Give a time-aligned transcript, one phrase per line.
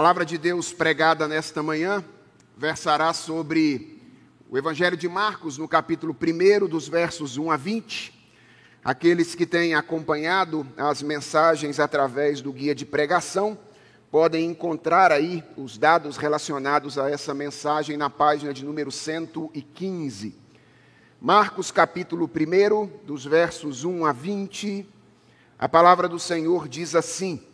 [0.00, 2.02] Palavra de Deus pregada nesta manhã
[2.56, 4.00] versará sobre
[4.48, 8.10] o Evangelho de Marcos, no capítulo 1, dos versos 1 a 20.
[8.82, 13.58] Aqueles que têm acompanhado as mensagens através do guia de pregação
[14.10, 20.34] podem encontrar aí os dados relacionados a essa mensagem na página de número 115.
[21.20, 24.88] Marcos, capítulo 1, dos versos 1 a 20.
[25.58, 27.49] A palavra do Senhor diz assim: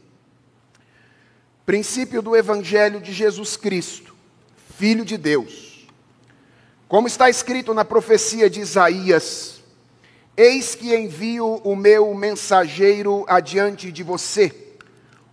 [1.67, 4.15] Princípio do Evangelho de Jesus Cristo,
[4.79, 5.89] Filho de Deus.
[6.87, 9.61] Como está escrito na profecia de Isaías:
[10.37, 14.77] Eis que envio o meu mensageiro adiante de você,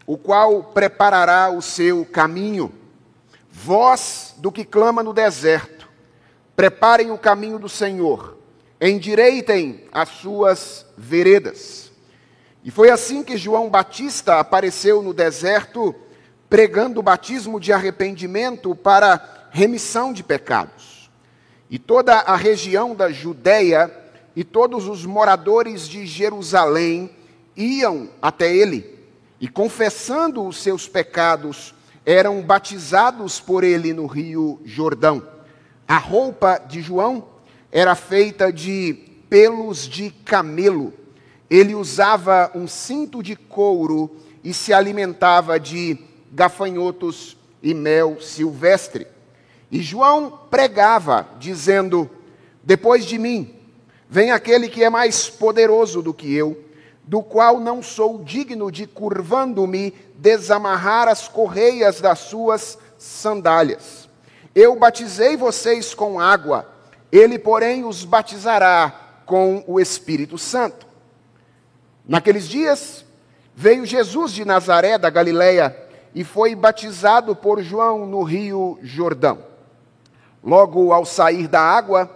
[0.07, 2.73] o qual preparará o seu caminho.
[3.51, 5.87] Voz do que clama no deserto:
[6.55, 8.39] Preparem o caminho do Senhor,
[8.81, 11.91] endireitem as suas veredas.
[12.63, 15.93] E foi assim que João Batista apareceu no deserto
[16.53, 21.09] pregando o batismo de arrependimento para remissão de pecados.
[21.67, 23.91] E toda a região da Judéia
[24.35, 27.09] e todos os moradores de Jerusalém
[27.57, 28.99] iam até ele
[29.41, 31.73] e, confessando os seus pecados,
[32.05, 35.27] eram batizados por ele no rio Jordão.
[35.87, 37.29] A roupa de João
[37.71, 38.93] era feita de
[39.27, 40.93] pelos de camelo.
[41.49, 49.07] Ele usava um cinto de couro e se alimentava de gafanhotos e mel silvestre.
[49.71, 52.09] E João pregava, dizendo:
[52.63, 53.55] Depois de mim,
[54.09, 56.63] vem aquele que é mais poderoso do que eu,
[57.03, 64.09] do qual não sou digno de, curvando-me, desamarrar as correias das suas sandálias.
[64.55, 66.69] Eu batizei vocês com água,
[67.11, 70.85] ele, porém, os batizará com o Espírito Santo.
[72.07, 73.05] Naqueles dias,
[73.55, 75.82] veio Jesus de Nazaré, da Galileia,
[76.15, 79.39] e foi batizado por João no rio Jordão.
[80.43, 82.09] Logo ao sair da água,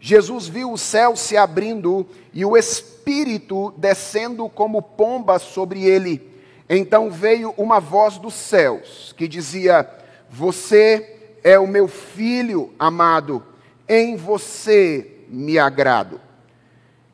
[0.00, 6.28] Jesus viu o céu se abrindo e o Espírito descendo como pomba sobre ele.
[6.68, 9.88] Então veio uma voz dos céus que dizia:
[10.28, 13.42] Você é o meu filho amado,
[13.88, 16.20] em você me agrado.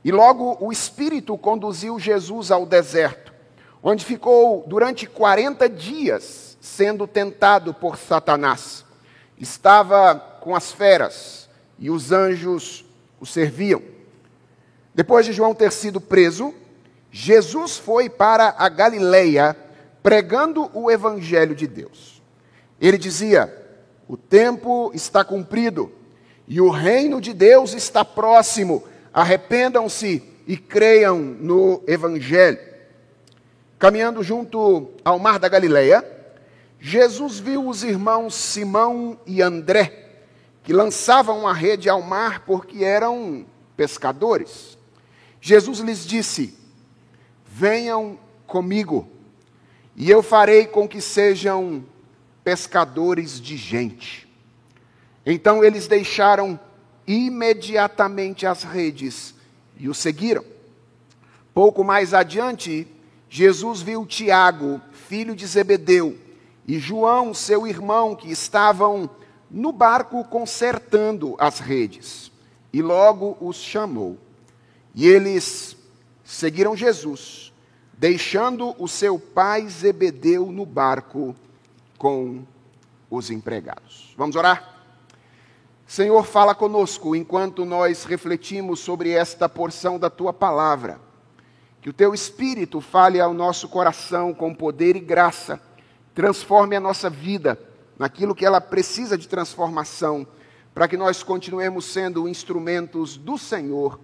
[0.05, 3.24] E logo o Espírito conduziu Jesus ao deserto
[3.85, 8.83] onde ficou durante 40 dias sendo tentado por Satanás.
[9.37, 12.83] Estava com as feras e os anjos
[13.21, 13.83] o serviam.
[14.95, 16.55] Depois de João ter sido preso,
[17.13, 19.55] Jesus foi para a Galileia
[20.03, 22.23] pregando o evangelho de Deus.
[22.81, 23.53] Ele dizia:
[24.09, 25.93] "O tempo está cumprido
[26.49, 28.83] e o reino de Deus está próximo.
[29.13, 32.74] Arrependam-se e creiam no evangelho."
[33.79, 36.05] Caminhando junto ao mar da Galileia,
[36.81, 40.11] Jesus viu os irmãos Simão e André,
[40.63, 43.47] que lançavam a rede ao mar porque eram
[43.77, 44.79] pescadores.
[45.41, 46.57] Jesus lhes disse:
[47.47, 49.09] Venham comigo,
[49.97, 51.85] e eu farei com que sejam
[52.43, 54.29] pescadores de gente.
[55.25, 56.61] Então eles deixaram
[57.07, 59.35] imediatamente as redes
[59.77, 60.45] e o seguiram.
[61.53, 62.87] Pouco mais adiante,
[63.37, 66.17] Jesus viu Tiago, filho de Zebedeu,
[66.69, 69.11] e João, seu irmão, que estavam
[69.51, 72.31] no barco consertando as redes,
[72.73, 74.17] e logo os chamou.
[74.95, 75.77] E eles
[76.23, 77.53] seguiram Jesus,
[77.95, 81.35] deixando o seu pai Zebedeu no barco
[81.99, 82.45] com
[83.11, 84.15] os empregados.
[84.17, 84.85] Vamos orar?
[85.89, 91.01] Senhor, fala conosco enquanto nós refletimos sobre esta porção da tua palavra.
[91.85, 95.61] Que o teu espírito fale ao nosso coração com poder e graça,
[96.15, 97.61] transforme a nossa vida
[97.99, 100.27] naquilo que ela precisa de transformação,
[100.73, 104.01] para que nós continuemos sendo instrumentos do Senhor,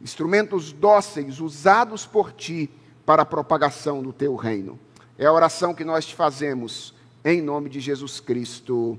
[0.00, 2.68] instrumentos dóceis usados por ti
[3.06, 4.76] para a propagação do teu reino.
[5.16, 6.92] É a oração que nós te fazemos
[7.24, 8.98] em nome de Jesus Cristo.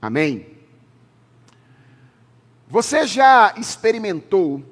[0.00, 0.56] Amém.
[2.66, 4.71] Você já experimentou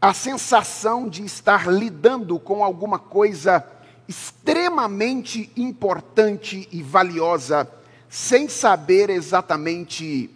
[0.00, 3.64] a sensação de estar lidando com alguma coisa
[4.06, 7.68] extremamente importante e valiosa,
[8.08, 10.30] sem saber exatamente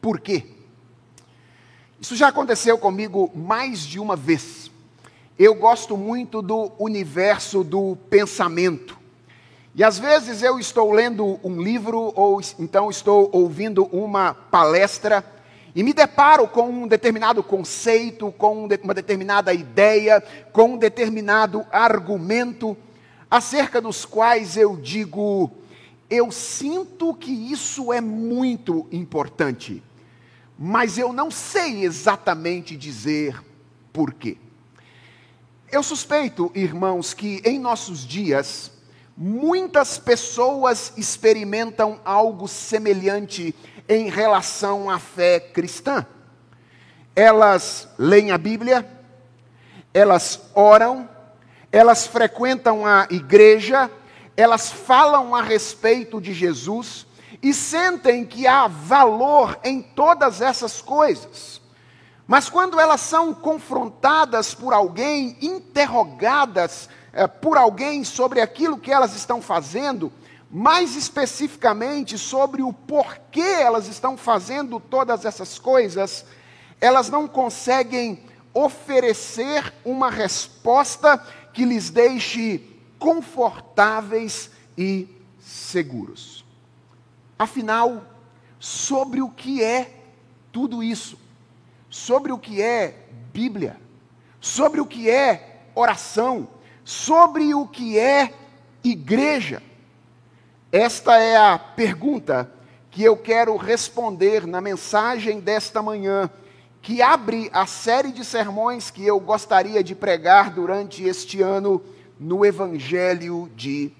[0.00, 0.46] por quê.
[2.00, 4.70] Isso já aconteceu comigo mais de uma vez.
[5.38, 8.96] Eu gosto muito do universo do pensamento.
[9.74, 15.24] E às vezes eu estou lendo um livro ou então estou ouvindo uma palestra
[15.76, 22.74] e me deparo com um determinado conceito, com uma determinada ideia, com um determinado argumento,
[23.30, 25.50] acerca dos quais eu digo:
[26.08, 29.82] eu sinto que isso é muito importante,
[30.58, 33.38] mas eu não sei exatamente dizer
[33.92, 34.38] por quê.
[35.70, 38.72] Eu suspeito, irmãos, que em nossos dias,
[39.14, 43.54] muitas pessoas experimentam algo semelhante
[43.88, 46.06] em relação à fé cristã.
[47.14, 48.86] Elas leem a Bíblia,
[49.94, 51.08] elas oram,
[51.72, 53.90] elas frequentam a igreja,
[54.36, 57.06] elas falam a respeito de Jesus
[57.42, 61.60] e sentem que há valor em todas essas coisas.
[62.26, 69.14] Mas quando elas são confrontadas por alguém, interrogadas é, por alguém sobre aquilo que elas
[69.14, 70.12] estão fazendo,
[70.50, 76.24] mais especificamente sobre o porquê elas estão fazendo todas essas coisas,
[76.80, 78.22] elas não conseguem
[78.54, 81.18] oferecer uma resposta
[81.52, 82.60] que lhes deixe
[82.98, 85.08] confortáveis e
[85.40, 86.44] seguros.
[87.38, 88.02] Afinal,
[88.58, 89.90] sobre o que é
[90.52, 91.18] tudo isso?
[91.90, 93.78] Sobre o que é Bíblia?
[94.40, 96.48] Sobre o que é oração?
[96.84, 98.32] Sobre o que é
[98.82, 99.62] igreja?
[100.78, 102.52] Esta é a pergunta
[102.90, 106.28] que eu quero responder na mensagem desta manhã,
[106.82, 111.82] que abre a série de sermões que eu gostaria de pregar durante este ano
[112.20, 113.90] no Evangelho de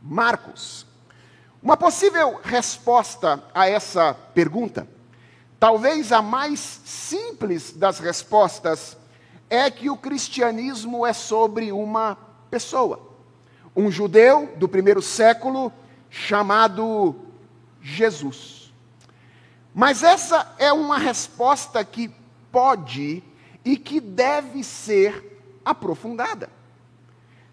[0.00, 0.86] Marcos.
[1.62, 4.88] Uma possível resposta a essa pergunta,
[5.60, 8.96] talvez a mais simples das respostas,
[9.50, 12.16] é que o cristianismo é sobre uma
[12.50, 13.12] pessoa.
[13.76, 15.70] Um judeu do primeiro século
[16.12, 17.16] chamado
[17.80, 18.70] Jesus.
[19.74, 22.14] Mas essa é uma resposta que
[22.52, 23.24] pode
[23.64, 26.50] e que deve ser aprofundada.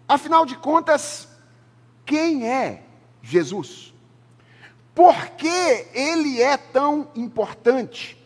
[0.06, 1.26] Afinal de contas,
[2.04, 2.82] quem é
[3.22, 3.94] Jesus?
[4.94, 8.22] Por que ele é tão importante?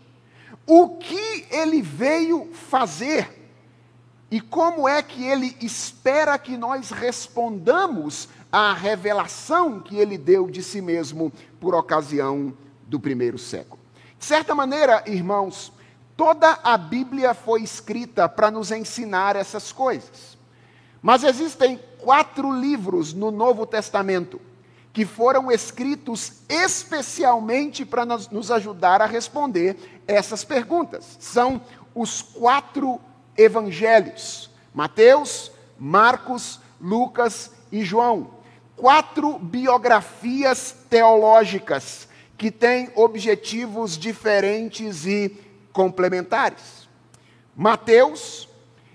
[0.66, 3.42] O que ele veio fazer?
[4.30, 10.62] E como é que ele espera que nós respondamos à revelação que ele deu de
[10.62, 12.56] si mesmo por ocasião
[12.86, 13.82] do primeiro século?
[14.16, 15.72] De certa maneira, irmãos,
[16.16, 20.38] toda a Bíblia foi escrita para nos ensinar essas coisas.
[21.02, 24.40] Mas existem quatro livros no Novo Testamento
[24.92, 31.16] que foram escritos especialmente para nos ajudar a responder essas perguntas.
[31.18, 31.60] São
[31.92, 33.00] os quatro
[33.36, 38.43] evangelhos: Mateus, Marcos, Lucas e João.
[38.76, 45.30] Quatro biografias teológicas que têm objetivos diferentes e
[45.72, 46.88] complementares.
[47.56, 48.48] Mateus,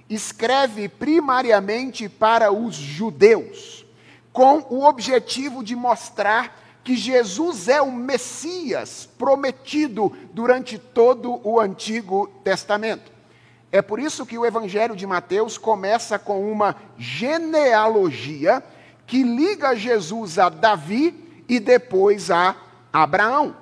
[0.09, 3.85] escreve primariamente para os judeus,
[4.33, 12.27] com o objetivo de mostrar que Jesus é o Messias prometido durante todo o Antigo
[12.43, 13.11] Testamento.
[13.71, 18.63] É por isso que o Evangelho de Mateus começa com uma genealogia
[19.09, 22.55] que liga Jesus a Davi e depois a
[22.93, 23.55] Abraão.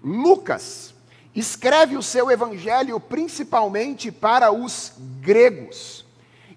[0.00, 0.94] Lucas
[1.34, 6.06] escreve o seu evangelho principalmente para os gregos.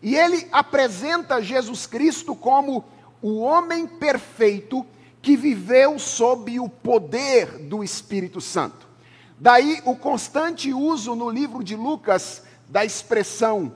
[0.04, 2.86] E ele apresenta Jesus Cristo como
[3.24, 4.86] o homem perfeito
[5.20, 8.88] que viveu sob o poder do Espírito Santo.
[9.40, 13.74] Daí o constante uso no livro de Lucas da expressão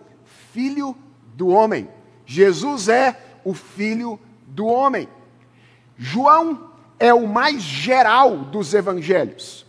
[0.53, 0.95] filho
[1.35, 1.89] do homem.
[2.27, 5.07] Jesus é o filho do homem.
[5.97, 9.63] João é o mais geral dos evangelhos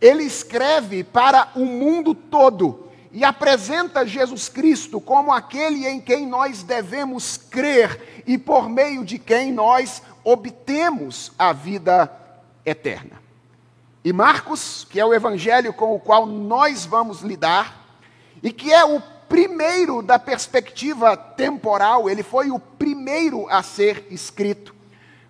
[0.00, 6.62] ele escreve para o mundo todo e apresenta Jesus Cristo como aquele em quem nós
[6.62, 12.10] devemos crer e por meio de quem nós obtemos a vida
[12.64, 13.20] eterna.
[14.02, 17.78] E Marcos, que é o evangelho com o qual nós vamos lidar,
[18.42, 24.74] e que é o primeiro da perspectiva temporal, ele foi o primeiro a ser escrito.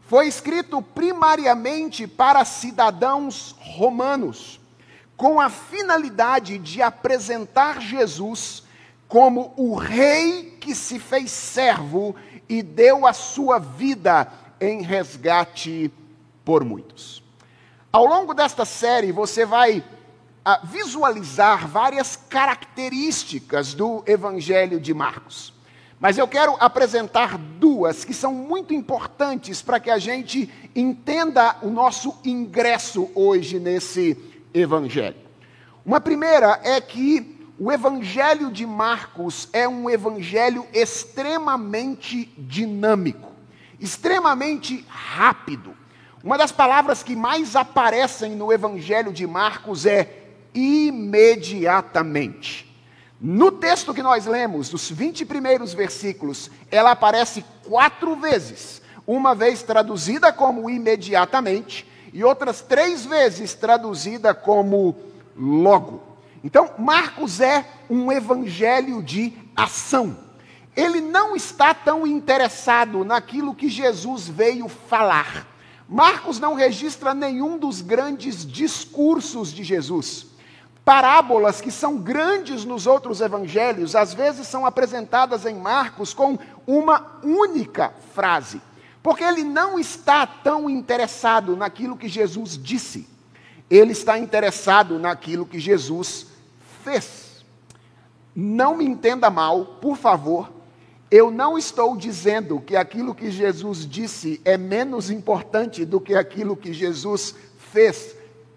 [0.07, 4.59] Foi escrito primariamente para cidadãos romanos
[5.19, 8.63] com a finalidade de apresentar Jesus
[9.07, 12.17] como o rei que se fez servo
[12.49, 15.93] e deu a sua vida em resgate
[16.43, 17.23] por muitos.
[17.93, 19.85] Ao longo desta série, você vai
[20.51, 25.55] ah, visualizar várias características do Evangelho de Marcos.
[26.01, 31.71] Mas eu quero apresentar duas que são muito importantes para que a gente entenda o
[31.71, 34.19] nosso ingresso hoje nesse
[34.53, 35.15] evangelho.
[35.87, 43.31] Uma primeira é que o evangelho de Marcos é um evangelho extremamente dinâmico,
[43.79, 45.77] extremamente rápido.
[46.25, 50.20] Uma das palavras que mais aparecem no Evangelho de Marcos é
[50.55, 52.67] imediatamente.
[53.21, 58.81] No texto que nós lemos, os 20 primeiros versículos, ela aparece quatro vezes.
[59.07, 64.97] Uma vez traduzida como imediatamente, e outras três vezes traduzida como
[65.37, 66.03] logo.
[66.43, 70.17] Então, Marcos é um evangelho de ação.
[70.75, 75.47] Ele não está tão interessado naquilo que Jesus veio falar.
[75.89, 80.27] Marcos não registra nenhum dos grandes discursos de Jesus.
[80.91, 87.21] Parábolas que são grandes nos outros evangelhos, às vezes são apresentadas em Marcos com uma
[87.23, 88.61] única frase,
[89.01, 93.09] porque ele não está tão interessado naquilo que Jesus disse,
[93.71, 96.27] ele está interessado naquilo que Jesus
[96.83, 97.45] fez.
[98.35, 100.51] Não me entenda mal, por favor,
[101.09, 106.57] eu não estou dizendo que aquilo que Jesus disse é menos importante do que aquilo
[106.57, 108.17] que Jesus fez.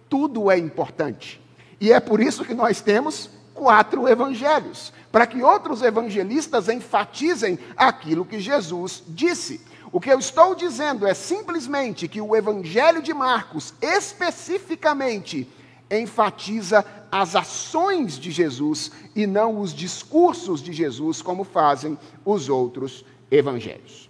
[0.10, 1.43] Tudo é importante.
[1.84, 8.24] E é por isso que nós temos quatro evangelhos para que outros evangelistas enfatizem aquilo
[8.24, 9.60] que Jesus disse.
[9.92, 15.46] O que eu estou dizendo é simplesmente que o evangelho de Marcos, especificamente,
[15.92, 23.04] enfatiza as ações de Jesus e não os discursos de Jesus, como fazem os outros
[23.30, 24.10] evangelhos.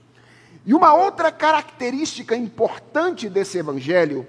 [0.63, 4.27] E uma outra característica importante desse evangelho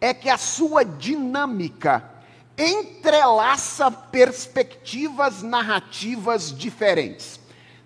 [0.00, 2.14] é que a sua dinâmica
[2.58, 7.38] entrelaça perspectivas narrativas diferentes.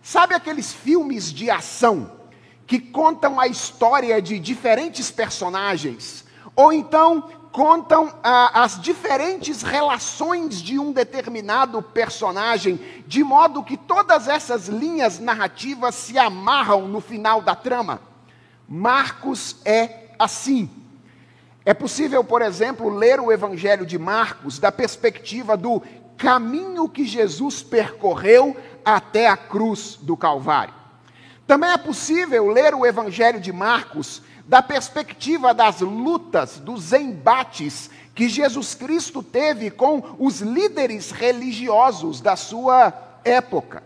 [0.02, 2.18] Sabe aqueles filmes de ação
[2.66, 6.24] que contam a história de diferentes personagens?
[6.54, 14.28] Ou então contam ah, as diferentes relações de um determinado personagem, de modo que todas
[14.28, 18.00] essas linhas narrativas se amarram no final da trama?
[18.68, 20.70] Marcos é assim.
[21.70, 25.80] É possível, por exemplo, ler o Evangelho de Marcos da perspectiva do
[26.16, 30.74] caminho que Jesus percorreu até a cruz do Calvário.
[31.46, 38.28] Também é possível ler o Evangelho de Marcos da perspectiva das lutas, dos embates que
[38.28, 42.92] Jesus Cristo teve com os líderes religiosos da sua
[43.24, 43.80] época.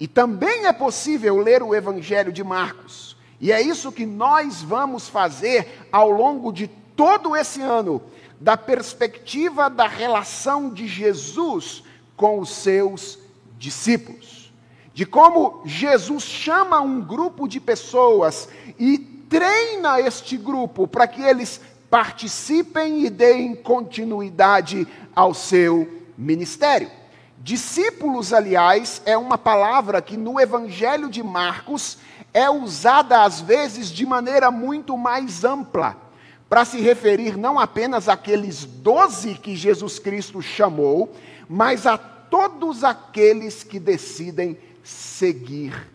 [0.00, 3.16] E também é possível ler o Evangelho de Marcos.
[3.40, 8.02] E é isso que nós vamos fazer ao longo de todo esse ano
[8.40, 11.84] da perspectiva da relação de Jesus
[12.16, 13.18] com os seus
[13.58, 14.52] discípulos.
[14.92, 18.48] De como Jesus chama um grupo de pessoas
[18.78, 21.60] e treina este grupo para que eles
[21.90, 26.90] participem e deem continuidade ao seu ministério.
[27.38, 31.98] Discípulos, aliás, é uma palavra que no Evangelho de Marcos
[32.32, 36.05] é usada às vezes de maneira muito mais ampla
[36.48, 41.12] para se referir não apenas àqueles doze que Jesus Cristo chamou,
[41.48, 45.90] mas a todos aqueles que decidem seguir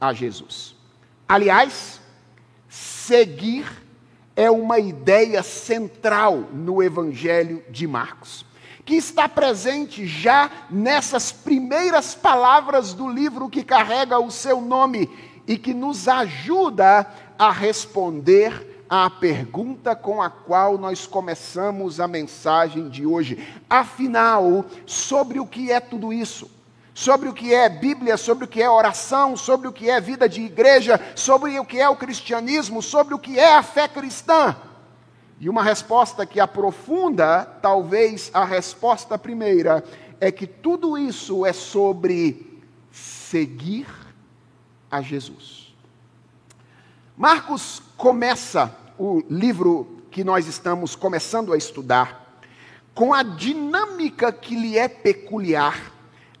[0.00, 0.76] a Jesus.
[1.28, 2.00] Aliás,
[2.68, 3.66] seguir
[4.36, 8.44] é uma ideia central no Evangelho de Marcos,
[8.84, 15.10] que está presente já nessas primeiras palavras do livro que carrega o seu nome
[15.48, 22.88] e que nos ajuda a responder à pergunta com a qual nós começamos a mensagem
[22.88, 23.38] de hoje.
[23.68, 26.50] Afinal, sobre o que é tudo isso?
[26.94, 30.28] Sobre o que é Bíblia, sobre o que é oração, sobre o que é vida
[30.28, 34.56] de igreja, sobre o que é o cristianismo, sobre o que é a fé cristã?
[35.38, 39.84] E uma resposta que aprofunda, talvez a resposta primeira,
[40.18, 43.86] é que tudo isso é sobre seguir
[44.90, 45.65] a Jesus.
[47.16, 52.42] Marcos começa o livro que nós estamos começando a estudar
[52.94, 55.92] com a dinâmica que lhe é peculiar,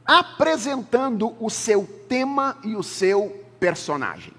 [0.04, 4.34] apresentando o seu tema e o seu personagem.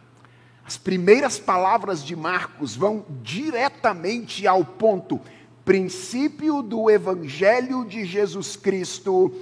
[0.63, 5.19] As primeiras palavras de Marcos vão diretamente ao ponto,
[5.65, 9.33] princípio do Evangelho de Jesus Cristo,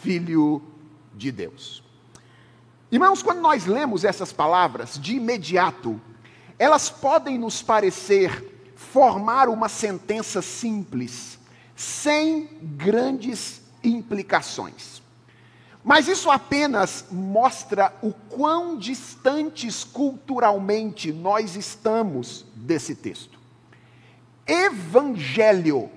[0.00, 0.62] Filho
[1.14, 1.82] de Deus.
[2.90, 6.00] Irmãos, quando nós lemos essas palavras, de imediato
[6.60, 11.38] elas podem nos parecer formar uma sentença simples,
[11.74, 15.00] sem grandes implicações.
[15.82, 23.40] Mas isso apenas mostra o quão distantes culturalmente nós estamos desse texto.
[24.46, 25.88] Evangelho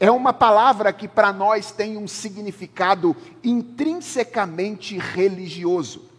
[0.00, 6.09] é uma palavra que para nós tem um significado intrinsecamente religioso.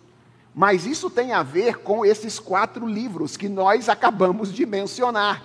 [0.54, 5.44] Mas isso tem a ver com esses quatro livros que nós acabamos de mencionar.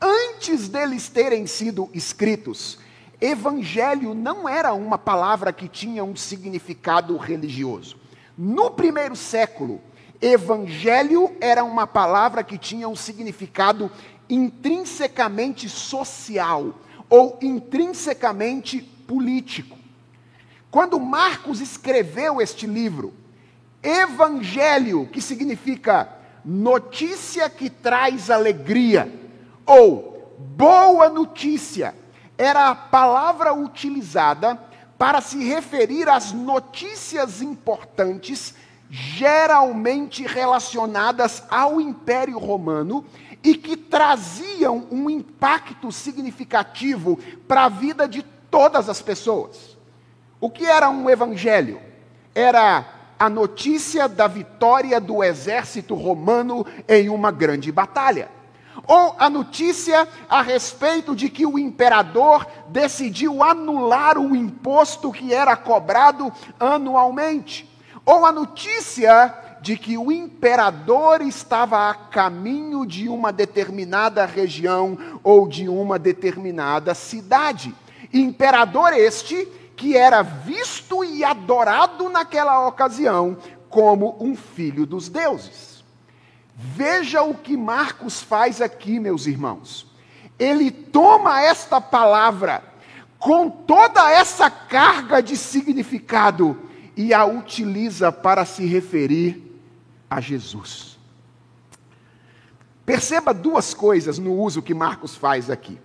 [0.00, 2.78] antes deles terem sido escritos,
[3.20, 7.96] evangelho não era uma palavra que tinha um significado religioso.
[8.36, 9.80] No primeiro século,
[10.20, 13.90] evangelho era uma palavra que tinha um significado
[14.28, 16.74] intrinsecamente social
[17.08, 19.76] ou intrinsecamente político.
[20.70, 23.14] Quando Marcos escreveu este livro,
[23.88, 26.08] evangelho, que significa
[26.44, 29.10] notícia que traz alegria,
[29.64, 31.94] ou boa notícia,
[32.36, 34.58] era a palavra utilizada
[34.98, 38.54] para se referir às notícias importantes,
[38.90, 43.04] geralmente relacionadas ao Império Romano
[43.42, 49.76] e que traziam um impacto significativo para a vida de todas as pessoas.
[50.40, 51.80] O que era um evangelho?
[52.34, 58.30] Era a notícia da vitória do exército romano em uma grande batalha.
[58.86, 65.56] Ou a notícia a respeito de que o imperador decidiu anular o imposto que era
[65.56, 67.68] cobrado anualmente.
[68.06, 75.48] Ou a notícia de que o imperador estava a caminho de uma determinada região ou
[75.48, 77.74] de uma determinada cidade.
[78.12, 79.48] Imperador este
[79.78, 83.38] que era visto e adorado naquela ocasião
[83.70, 85.84] como um filho dos deuses.
[86.52, 89.86] Veja o que Marcos faz aqui, meus irmãos.
[90.36, 92.64] Ele toma esta palavra
[93.20, 96.58] com toda essa carga de significado
[96.96, 99.60] e a utiliza para se referir
[100.10, 100.98] a Jesus.
[102.84, 105.78] Perceba duas coisas no uso que Marcos faz aqui.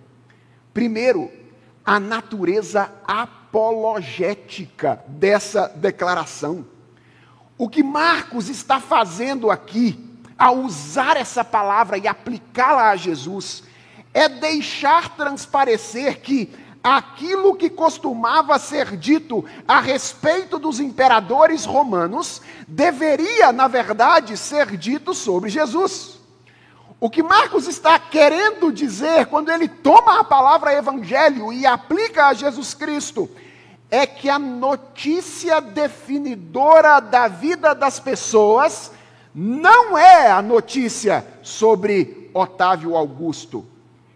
[0.72, 1.30] Primeiro,
[1.84, 2.90] a natureza
[3.54, 6.66] apologética dessa declaração.
[7.56, 9.96] O que Marcos está fazendo aqui,
[10.36, 13.62] ao usar essa palavra e aplicá-la a Jesus,
[14.12, 23.52] é deixar transparecer que aquilo que costumava ser dito a respeito dos imperadores romanos deveria,
[23.52, 26.13] na verdade, ser dito sobre Jesus.
[27.00, 32.34] O que Marcos está querendo dizer quando ele toma a palavra evangelho e aplica a
[32.34, 33.28] Jesus Cristo
[33.90, 38.90] é que a notícia definidora da vida das pessoas
[39.34, 43.66] não é a notícia sobre Otávio Augusto,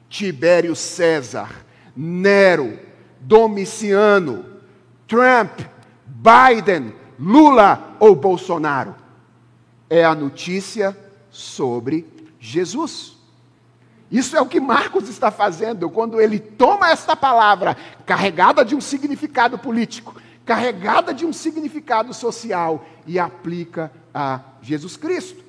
[0.09, 1.65] Tibério César,
[1.97, 2.79] Nero,
[3.21, 4.45] Domiciano,
[5.07, 5.61] Trump,
[6.07, 8.95] Biden, Lula ou Bolsonaro.
[9.91, 10.97] É a notícia
[11.31, 13.17] sobre Jesus.
[14.11, 18.81] Isso é o que Marcos está fazendo quando ele toma esta palavra, carregada de um
[18.81, 20.15] significado político,
[20.47, 25.45] carregada de um significado social, e aplica a Jesus Cristo.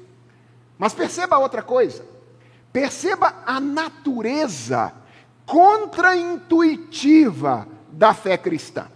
[0.78, 2.06] Mas perceba outra coisa.
[2.72, 4.94] Perceba a natureza
[5.46, 8.88] contraintuitiva da fé cristã.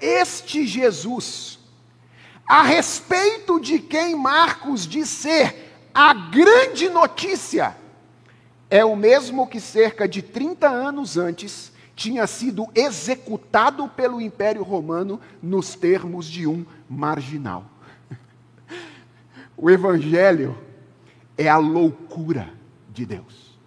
[0.00, 1.58] Este Jesus,
[2.46, 5.65] a respeito de quem Marcos diz ser
[5.98, 7.74] a grande notícia
[8.68, 15.18] é o mesmo que cerca de 30 anos antes tinha sido executado pelo Império Romano
[15.42, 17.64] nos termos de um marginal.
[19.56, 20.58] O Evangelho
[21.38, 22.50] é a loucura
[22.92, 23.58] de Deus.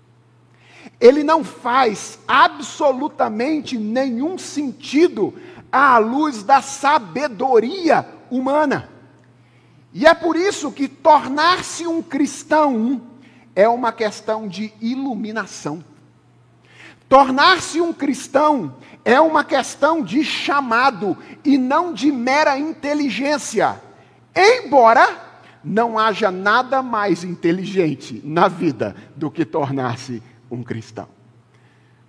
[1.01, 5.33] Ele não faz absolutamente nenhum sentido
[5.71, 8.98] à luz da sabedoria humana.
[9.93, 13.01] E é por isso que tornar-se um cristão
[13.55, 15.83] é uma questão de iluminação.
[17.07, 23.81] Tornar-se um cristão é uma questão de chamado e não de mera inteligência.
[24.35, 25.27] Embora
[25.63, 30.21] não haja nada mais inteligente na vida do que tornar-se
[30.51, 31.07] um cristão.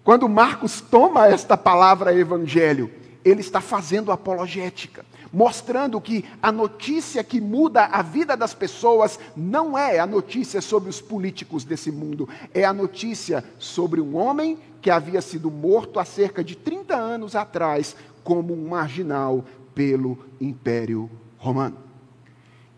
[0.05, 2.91] Quando Marcos toma esta palavra evangelho,
[3.25, 9.77] ele está fazendo apologética mostrando que a notícia que muda a vida das pessoas não
[9.77, 14.91] é a notícia sobre os políticos desse mundo, é a notícia sobre um homem que
[14.91, 21.79] havia sido morto há cerca de 30 anos atrás como um marginal pelo Império Romano.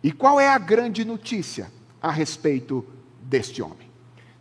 [0.02, 2.84] E qual é a grande notícia a respeito
[3.22, 3.90] deste homem?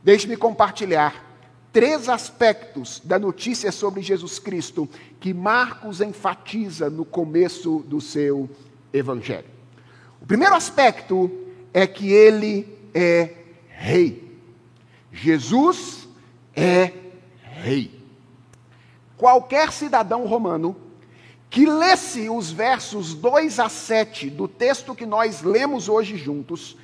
[0.04, 1.31] Deixe-me compartilhar
[1.72, 8.50] três aspectos da notícia sobre Jesus Cristo que Marcos enfatiza no começo do seu
[8.94, 9.50] evangelho.
[10.22, 11.32] O primeiro aspecto
[11.74, 13.34] é que ele é
[13.70, 14.38] rei.
[15.12, 16.08] Jesus
[16.56, 16.92] é
[17.42, 18.00] rei.
[19.18, 20.76] Qualquer cidadão romano
[21.50, 26.78] que lesse os versos 2 a 7 do texto que nós lemos hoje juntos,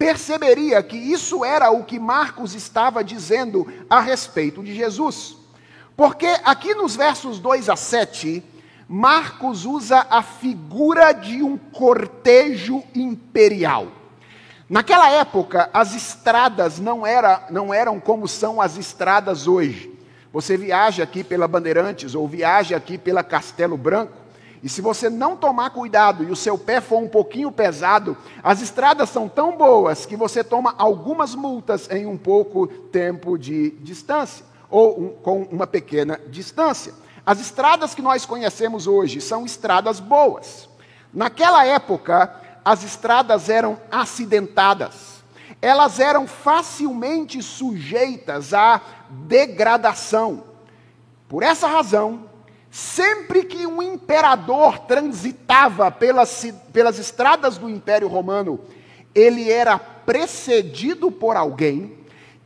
[0.00, 5.36] perceberia que isso era o que Marcos estava dizendo a respeito de Jesus.
[5.94, 8.42] Porque aqui nos versos 2 a 7,
[8.88, 13.88] Marcos usa a figura de um cortejo imperial.
[14.70, 19.92] Naquela época, as estradas não, era, não eram como são as estradas hoje.
[20.32, 24.14] Você viaja aqui pela Bandeirantes ou viaja aqui pela Castelo Branco,
[24.62, 28.60] e se você não tomar cuidado e o seu pé for um pouquinho pesado, as
[28.60, 34.44] estradas são tão boas que você toma algumas multas em um pouco tempo de distância,
[34.68, 36.92] ou um, com uma pequena distância.
[37.24, 40.68] As estradas que nós conhecemos hoje são estradas boas.
[41.12, 45.20] Naquela época, as estradas eram acidentadas.
[45.62, 50.44] Elas eram facilmente sujeitas à degradação.
[51.28, 52.29] Por essa razão,
[52.70, 58.60] Sempre que um imperador transitava pelas, pelas estradas do Império Romano,
[59.14, 61.98] ele era precedido por alguém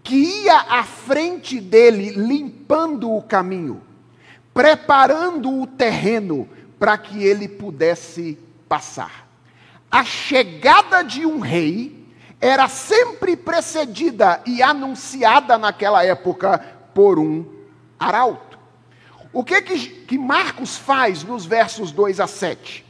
[0.02, 3.82] que ia à frente dele limpando o caminho,
[4.52, 9.26] preparando o terreno para que ele pudesse passar.
[9.90, 12.06] A chegada de um rei
[12.40, 16.58] era sempre precedida e anunciada naquela época
[16.94, 17.44] por um
[17.98, 18.54] arauto.
[19.35, 22.87] O que, que que Marcos faz nos versos 2 a 7?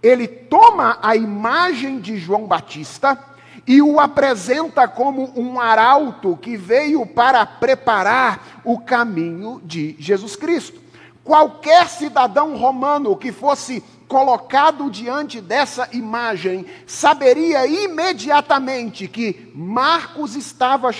[0.00, 3.18] Ele toma a imagem de João Batista
[3.66, 10.80] e o apresenta como um arauto que veio para preparar o caminho de Jesus Cristo.
[11.24, 20.90] Qualquer cidadão romano que fosse colocado diante dessa imagem, saberia imediatamente que Marcos estava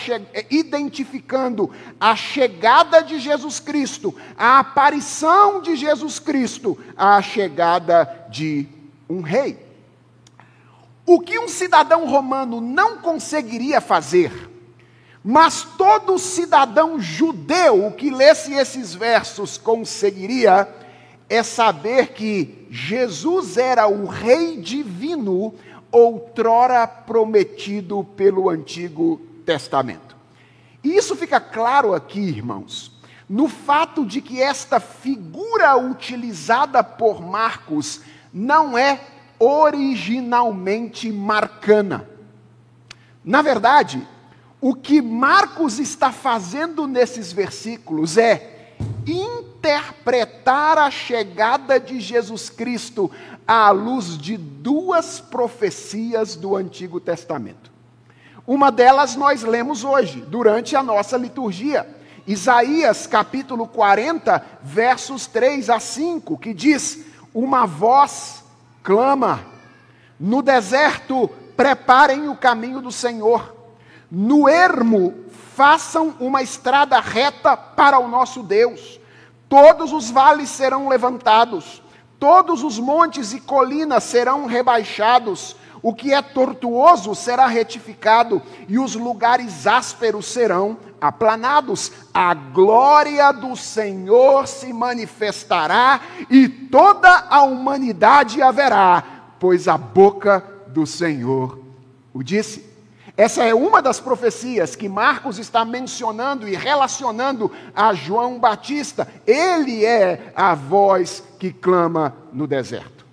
[0.49, 8.69] identificando a chegada de Jesus Cristo, a aparição de Jesus Cristo, a chegada de
[9.09, 9.59] um rei.
[11.05, 14.49] O que um cidadão romano não conseguiria fazer,
[15.25, 20.69] mas todo cidadão judeu que lesse esses versos conseguiria,
[21.31, 25.55] é saber que Jesus era o Rei divino,
[25.93, 30.17] outrora prometido pelo Antigo Testamento.
[30.83, 38.01] E isso fica claro aqui, irmãos, no fato de que esta figura utilizada por Marcos
[38.33, 39.01] não é
[39.39, 42.09] originalmente marcana.
[43.25, 44.05] Na verdade,
[44.61, 48.50] o que Marcos está fazendo nesses versículos é
[49.61, 53.11] interpretar a chegada de Jesus Cristo
[53.47, 57.71] à luz de duas profecias do Antigo Testamento.
[58.47, 61.87] Uma delas nós lemos hoje, durante a nossa liturgia.
[62.27, 68.43] Isaías capítulo 40, versos 3 a 5, que diz: Uma voz
[68.83, 69.45] clama,
[70.19, 73.55] no deserto preparem o caminho do Senhor,
[74.11, 75.15] no ermo
[75.55, 79.00] façam uma estrada reta para o nosso Deus.
[79.51, 81.83] Todos os vales serão levantados,
[82.21, 88.95] todos os montes e colinas serão rebaixados, o que é tortuoso será retificado, e os
[88.95, 91.91] lugares ásperos serão aplanados.
[92.15, 99.03] A glória do Senhor se manifestará, e toda a humanidade haverá,
[99.41, 101.59] pois a boca do Senhor
[102.15, 102.70] o disse.
[103.17, 109.07] Essa é uma das profecias que Marcos está mencionando e relacionando a João Batista.
[109.27, 113.05] Ele é a voz que clama no deserto.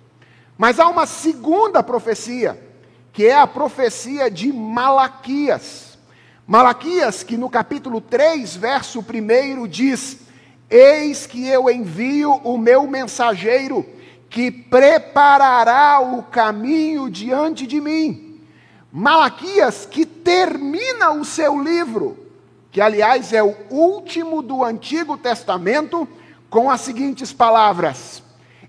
[0.56, 2.60] Mas há uma segunda profecia,
[3.12, 5.98] que é a profecia de Malaquias.
[6.46, 10.20] Malaquias, que no capítulo 3, verso 1 diz:
[10.70, 13.86] Eis que eu envio o meu mensageiro,
[14.30, 18.27] que preparará o caminho diante de mim.
[18.90, 22.16] Malaquias, que termina o seu livro,
[22.70, 26.08] que aliás é o último do Antigo Testamento,
[26.48, 28.22] com as seguintes palavras: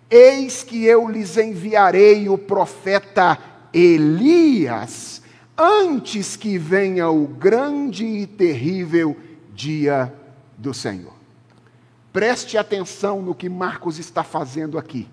[0.09, 3.37] Eis que eu lhes enviarei o profeta
[3.73, 5.21] Elias,
[5.57, 9.15] antes que venha o grande e terrível
[9.53, 10.13] dia
[10.57, 11.13] do Senhor.
[12.11, 15.07] Preste atenção no que Marcos está fazendo aqui.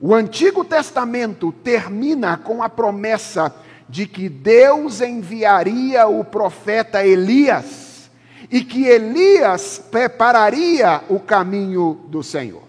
[0.00, 3.52] O Antigo Testamento termina com a promessa
[3.88, 8.10] de que Deus enviaria o profeta Elias
[8.50, 12.62] e que Elias prepararia o caminho do Senhor.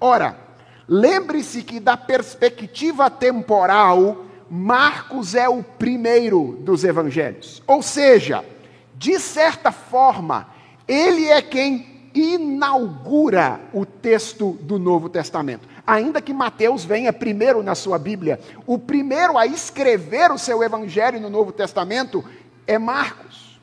[0.00, 0.36] Ora,
[0.88, 7.62] lembre-se que, da perspectiva temporal, Marcos é o primeiro dos evangelhos.
[7.66, 8.44] Ou seja,
[8.96, 10.48] de certa forma,
[10.86, 15.68] ele é quem inaugura o texto do Novo Testamento.
[15.86, 21.20] Ainda que Mateus venha primeiro na sua Bíblia, o primeiro a escrever o seu evangelho
[21.20, 22.24] no Novo Testamento
[22.66, 23.60] é Marcos.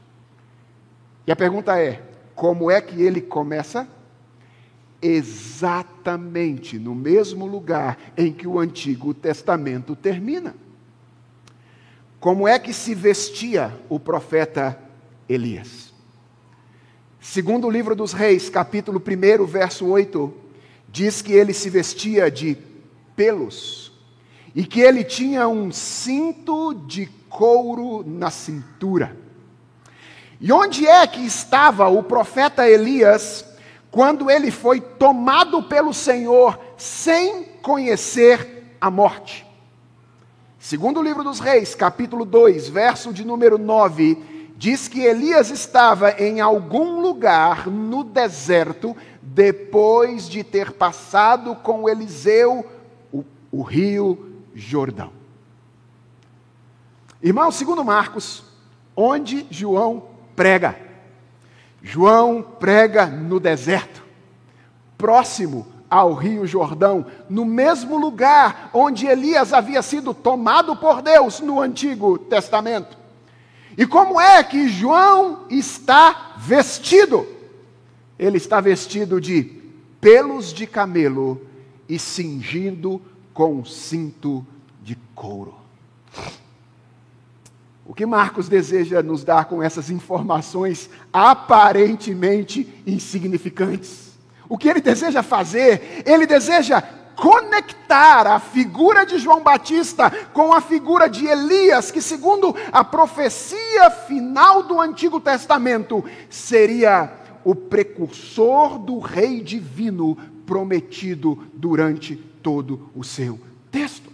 [1.26, 2.02] E a pergunta é:
[2.36, 3.88] como é que ele começa?
[5.02, 10.54] Exatamente no mesmo lugar em que o Antigo Testamento termina.
[12.20, 14.80] Como é que se vestia o profeta
[15.28, 15.92] Elias?
[17.20, 20.41] Segundo o livro dos Reis, capítulo 1, verso 8,
[20.92, 22.58] diz que ele se vestia de
[23.16, 23.92] pelos
[24.54, 29.16] e que ele tinha um cinto de couro na cintura.
[30.40, 33.46] E onde é que estava o profeta Elias
[33.90, 39.46] quando ele foi tomado pelo Senhor sem conhecer a morte?
[40.60, 44.18] Segundo o livro dos Reis, capítulo 2, verso de número 9,
[44.62, 52.63] diz que Elias estava em algum lugar no deserto depois de ter passado com Eliseu
[53.12, 55.12] o, o rio Jordão.
[57.24, 58.43] Irmão, segundo Marcos,
[58.95, 60.04] onde João
[60.36, 60.78] prega?
[61.82, 64.04] João prega no deserto,
[64.95, 71.60] próximo ao Rio Jordão, no mesmo lugar onde Elias havia sido tomado por Deus no
[71.60, 73.01] Antigo Testamento.
[73.82, 77.28] E como é que João está vestido?
[78.20, 79.60] Ele está vestido de
[80.00, 81.41] pelos de camelo
[81.89, 83.02] e cingindo
[83.34, 84.46] com cinto
[84.84, 85.56] de couro.
[87.84, 94.12] O que Marcos deseja nos dar com essas informações aparentemente insignificantes?
[94.48, 96.04] O que ele deseja fazer?
[96.06, 96.84] Ele deseja
[97.22, 103.92] conectar a figura de João Batista com a figura de Elias, que, segundo a profecia
[103.92, 113.40] final do Antigo Testamento, seria o precursor do rei divino prometido durante todo o seu
[113.70, 114.12] texto.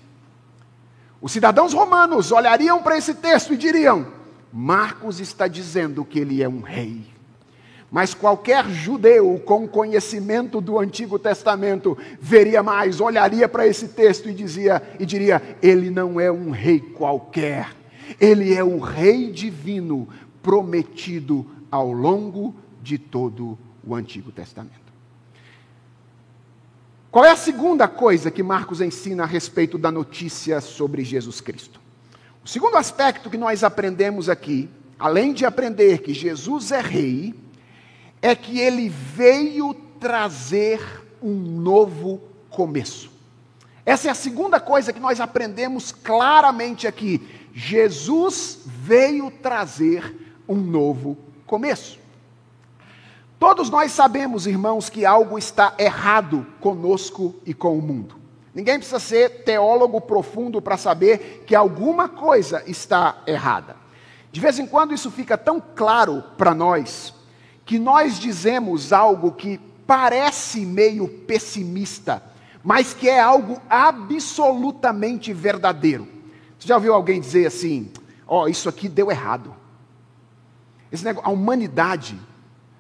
[1.22, 4.06] Os cidadãos romanos olhariam para esse texto e diriam:
[4.52, 7.06] Marcos está dizendo que ele é um rei.
[7.90, 14.34] Mas qualquer judeu com conhecimento do Antigo Testamento veria mais, olharia para esse texto e
[14.34, 17.70] dizia e diria: ele não é um rei qualquer.
[18.20, 20.08] Ele é o rei divino
[20.42, 24.88] prometido ao longo de todo o Antigo Testamento.
[27.10, 31.80] Qual é a segunda coisa que Marcos ensina a respeito da notícia sobre Jesus Cristo?
[32.44, 34.70] O segundo aspecto que nós aprendemos aqui,
[35.00, 37.34] além de aprender que Jesus é rei,
[38.22, 40.82] é que ele veio trazer
[41.22, 43.12] um novo começo.
[43.86, 47.26] Essa é a segunda coisa que nós aprendemos claramente aqui.
[47.54, 51.98] Jesus veio trazer um novo começo.
[53.40, 58.16] Todos nós sabemos, irmãos, que algo está errado conosco e com o mundo.
[58.54, 63.76] Ninguém precisa ser teólogo profundo para saber que alguma coisa está errada.
[64.32, 67.14] De vez em quando isso fica tão claro para nós
[67.68, 72.24] que nós dizemos algo que parece meio pessimista,
[72.64, 76.08] mas que é algo absolutamente verdadeiro.
[76.58, 77.92] Você já ouviu alguém dizer assim:
[78.26, 79.54] ó, oh, isso aqui deu errado.
[80.90, 82.18] Esse negócio, a humanidade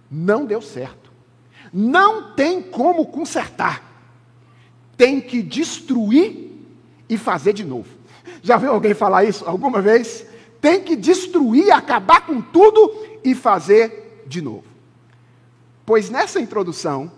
[0.10, 1.12] não deu certo.
[1.73, 3.84] Não tem como consertar.
[4.95, 6.65] Tem que destruir
[7.10, 7.89] e fazer de novo.
[8.41, 10.26] Já viu alguém falar isso alguma vez?
[10.62, 14.66] Tem que destruir, acabar com tudo e fazer de novo.
[15.88, 17.10] Pois nessa introdução,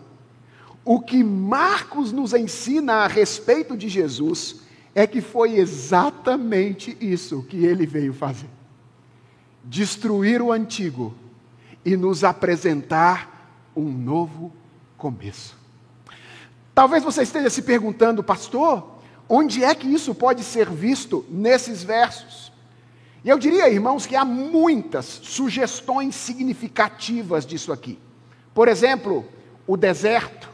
[0.86, 4.58] o que Marcos nos ensina a respeito de Jesus
[4.93, 8.47] é que foi exatamente isso que ele veio fazer:
[9.63, 11.15] destruir o antigo
[11.84, 14.53] e nos apresentar um novo
[14.99, 15.58] começo.
[16.75, 22.51] Talvez você esteja se perguntando, pastor, onde é que isso pode ser visto nesses versos?
[23.25, 27.97] E eu diria, irmãos, que há muitas sugestões significativas disso aqui.
[28.60, 29.26] Por exemplo,
[29.65, 30.50] o deserto,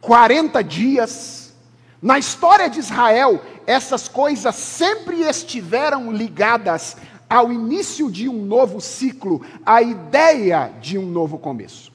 [0.00, 1.52] 40 dias.
[2.00, 6.96] Na história de Israel, essas coisas sempre estiveram ligadas
[7.28, 11.92] ao início de um novo ciclo, a ideia de um novo começo.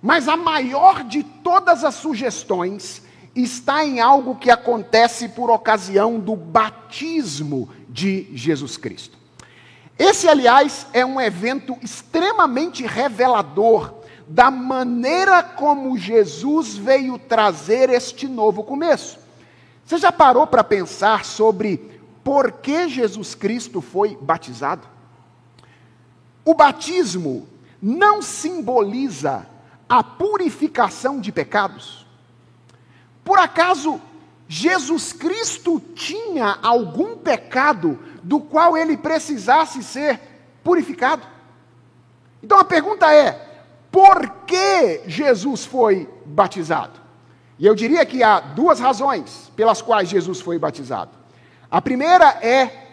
[0.00, 3.02] Mas a maior de todas as sugestões
[3.34, 9.18] está em algo que acontece por ocasião do batismo de Jesus Cristo.
[9.98, 13.98] Esse, aliás, é um evento extremamente revelador
[14.30, 19.18] da maneira como Jesus veio trazer este novo começo.
[19.84, 24.86] Você já parou para pensar sobre por que Jesus Cristo foi batizado?
[26.44, 27.48] O batismo
[27.82, 29.44] não simboliza
[29.88, 32.06] a purificação de pecados?
[33.24, 34.00] Por acaso
[34.46, 40.20] Jesus Cristo tinha algum pecado do qual ele precisasse ser
[40.62, 41.26] purificado?
[42.40, 43.49] Então a pergunta é:
[43.90, 47.00] por que Jesus foi batizado?
[47.58, 51.10] E eu diria que há duas razões pelas quais Jesus foi batizado.
[51.70, 52.88] A primeira é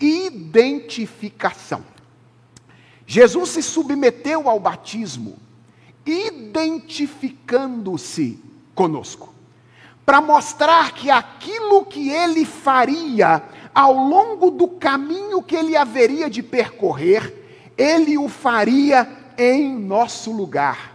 [0.00, 1.84] identificação.
[3.06, 5.36] Jesus se submeteu ao batismo
[6.08, 8.42] identificando-se
[8.74, 9.34] conosco,
[10.06, 13.42] para mostrar que aquilo que ele faria
[13.74, 17.34] ao longo do caminho que ele haveria de percorrer,
[17.76, 19.06] ele o faria
[19.38, 20.92] em nosso lugar,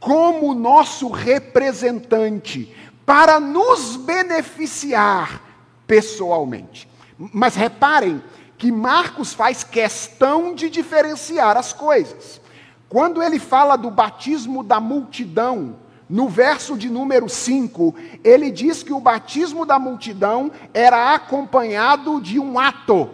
[0.00, 2.74] como nosso representante,
[3.06, 5.40] para nos beneficiar
[5.86, 6.88] pessoalmente.
[7.16, 8.20] Mas reparem
[8.58, 12.40] que Marcos faz questão de diferenciar as coisas.
[12.88, 15.76] Quando ele fala do batismo da multidão,
[16.08, 22.38] no verso de número 5, ele diz que o batismo da multidão era acompanhado de
[22.38, 23.08] um ato.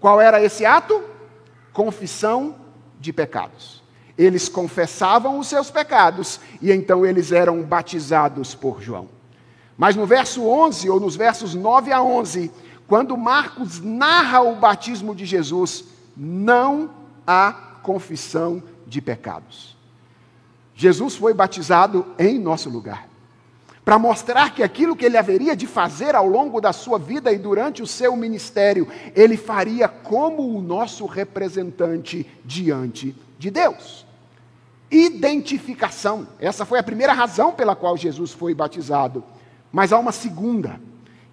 [0.00, 1.02] Qual era esse ato?
[1.72, 2.56] Confissão
[2.98, 3.81] de pecados.
[4.22, 9.08] Eles confessavam os seus pecados e então eles eram batizados por João.
[9.76, 12.52] Mas no verso 11, ou nos versos 9 a 11,
[12.86, 16.88] quando Marcos narra o batismo de Jesus, não
[17.26, 19.76] há confissão de pecados.
[20.72, 23.08] Jesus foi batizado em nosso lugar,
[23.84, 27.38] para mostrar que aquilo que ele haveria de fazer ao longo da sua vida e
[27.38, 34.11] durante o seu ministério, ele faria como o nosso representante diante de Deus.
[34.92, 39.24] Identificação, essa foi a primeira razão pela qual Jesus foi batizado.
[39.72, 40.78] Mas há uma segunda,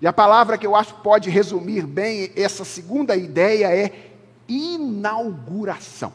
[0.01, 4.13] e a palavra que eu acho que pode resumir bem essa segunda ideia é
[4.47, 6.13] inauguração.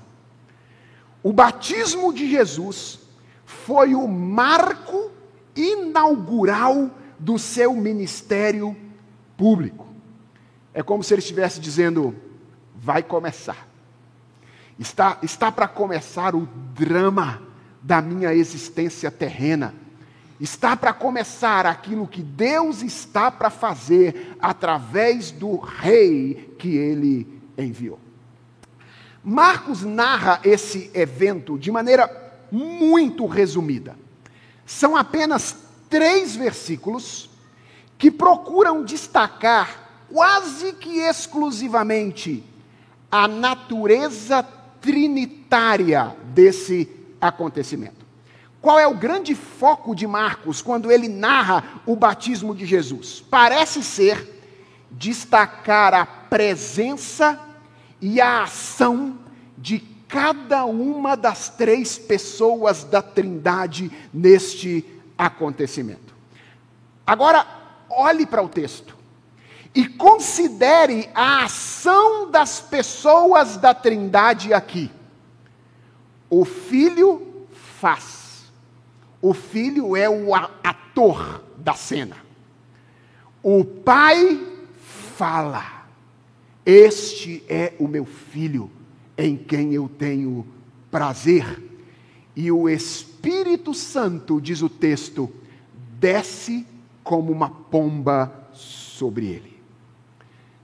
[1.23, 3.01] O batismo de Jesus
[3.45, 5.11] foi o marco
[5.55, 8.75] inaugural do seu ministério
[9.37, 9.87] público.
[10.73, 12.17] É como se ele estivesse dizendo:
[12.75, 13.74] vai começar.
[14.79, 17.41] Está, está para começar o drama
[17.81, 19.75] da minha existência terrena.
[20.41, 28.01] Está para começar aquilo que Deus está para fazer através do rei que ele enviou.
[29.23, 32.11] Marcos narra esse evento de maneira
[32.51, 33.97] muito resumida.
[34.67, 35.57] São apenas
[35.89, 37.31] três versículos
[37.97, 42.45] que procuram destacar quase que exclusivamente
[43.11, 44.43] a natureza
[44.85, 46.87] trinitária desse
[47.18, 48.05] acontecimento.
[48.61, 53.25] Qual é o grande foco de Marcos quando ele narra o batismo de Jesus?
[53.31, 54.31] Parece ser
[54.90, 57.40] destacar a presença
[57.99, 59.18] e a ação
[59.57, 64.85] de cada uma das três pessoas da Trindade neste
[65.16, 66.14] acontecimento.
[67.07, 67.47] Agora,
[67.88, 68.94] olhe para o texto
[69.75, 74.91] e considere a ação das pessoas da Trindade aqui.
[76.31, 77.47] O Filho
[77.81, 78.45] faz,
[79.21, 82.17] o Filho é o ator da cena,
[83.43, 84.41] o Pai
[85.17, 85.75] fala
[86.67, 88.71] este é o meu filho,
[89.19, 90.47] em quem eu tenho
[90.91, 91.63] prazer.
[92.35, 95.31] E o Espírito Santo, diz o texto,
[96.01, 96.67] desce
[97.03, 99.54] como uma pomba sobre ele.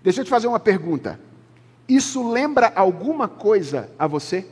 [0.03, 1.21] Deixa eu te fazer uma pergunta.
[1.89, 4.47] Isso lembra alguma coisa a você?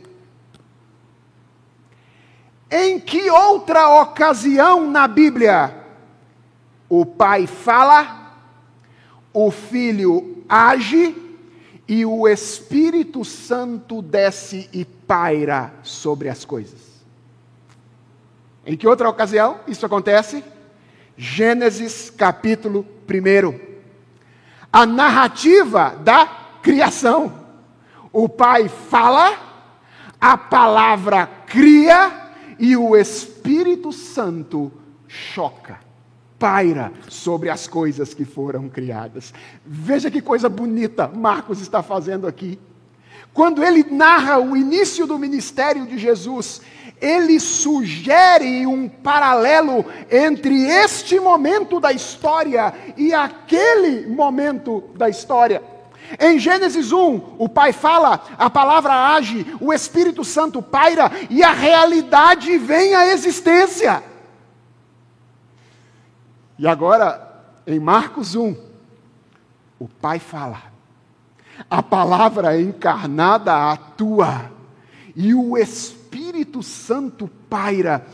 [2.70, 5.74] Em que outra ocasião na Bíblia
[6.88, 8.32] o pai fala,
[9.32, 11.14] o filho age
[11.86, 16.80] e o Espírito Santo desce e paira sobre as coisas.
[18.66, 20.44] Em que outra ocasião isso acontece?
[21.16, 23.67] Gênesis capítulo 1.
[24.72, 26.26] A narrativa da
[26.62, 27.46] criação.
[28.12, 29.36] O Pai fala,
[30.20, 34.72] a palavra cria e o Espírito Santo
[35.06, 35.88] choca
[36.38, 39.34] paira sobre as coisas que foram criadas.
[39.66, 42.58] Veja que coisa bonita Marcos está fazendo aqui.
[43.34, 46.62] Quando ele narra o início do ministério de Jesus,
[47.00, 55.62] ele sugere um paralelo entre este momento da história e aquele momento da história.
[56.18, 61.52] Em Gênesis 1, o Pai fala, a palavra age, o Espírito Santo paira e a
[61.52, 64.02] realidade vem à existência.
[66.58, 68.56] E agora, em Marcos 1,
[69.78, 70.62] o Pai fala,
[71.68, 74.50] a palavra encarnada atua,
[75.14, 75.97] e o Espírito
[76.62, 78.06] Santo paira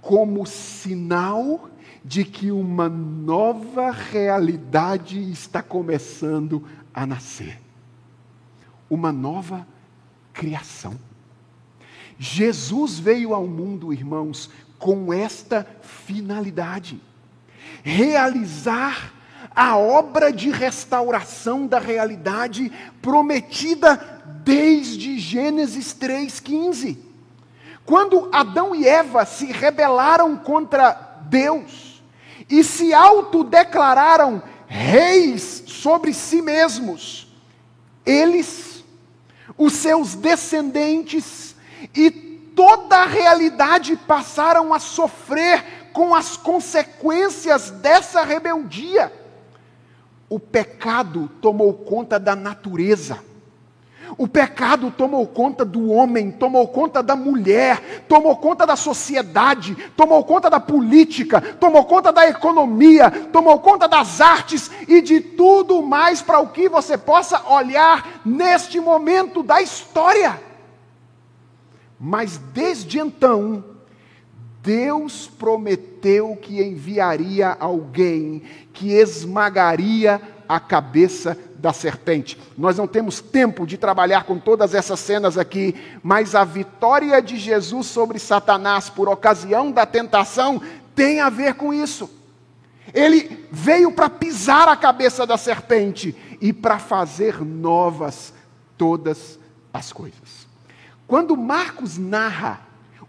[0.00, 1.68] como sinal
[2.04, 7.60] de que uma nova realidade está começando a nascer.
[8.88, 9.66] Uma nova
[10.32, 10.94] criação.
[12.18, 17.00] Jesus veio ao mundo, irmãos, com esta finalidade:
[17.82, 19.12] realizar
[19.54, 22.72] a obra de restauração da realidade
[23.02, 23.96] prometida
[24.44, 27.05] desde Gênesis 3,15.
[27.86, 32.02] Quando Adão e Eva se rebelaram contra Deus
[32.50, 37.28] e se autodeclararam reis sobre si mesmos,
[38.04, 38.84] eles,
[39.56, 41.54] os seus descendentes
[41.94, 49.12] e toda a realidade passaram a sofrer com as consequências dessa rebeldia.
[50.28, 53.20] O pecado tomou conta da natureza
[54.16, 60.24] o pecado tomou conta do homem, tomou conta da mulher, tomou conta da sociedade, tomou
[60.24, 66.22] conta da política, tomou conta da economia, tomou conta das artes e de tudo mais
[66.22, 70.40] para o que você possa olhar neste momento da história.
[71.98, 73.64] Mas desde então,
[74.62, 78.42] Deus prometeu que enviaria alguém
[78.72, 82.38] que esmagaria a cabeça da serpente.
[82.56, 87.36] Nós não temos tempo de trabalhar com todas essas cenas aqui, mas a vitória de
[87.36, 90.62] Jesus sobre Satanás por ocasião da tentação
[90.94, 92.08] tem a ver com isso.
[92.94, 98.32] Ele veio para pisar a cabeça da serpente e para fazer novas
[98.78, 99.36] todas
[99.74, 100.46] as coisas.
[101.04, 102.60] Quando Marcos narra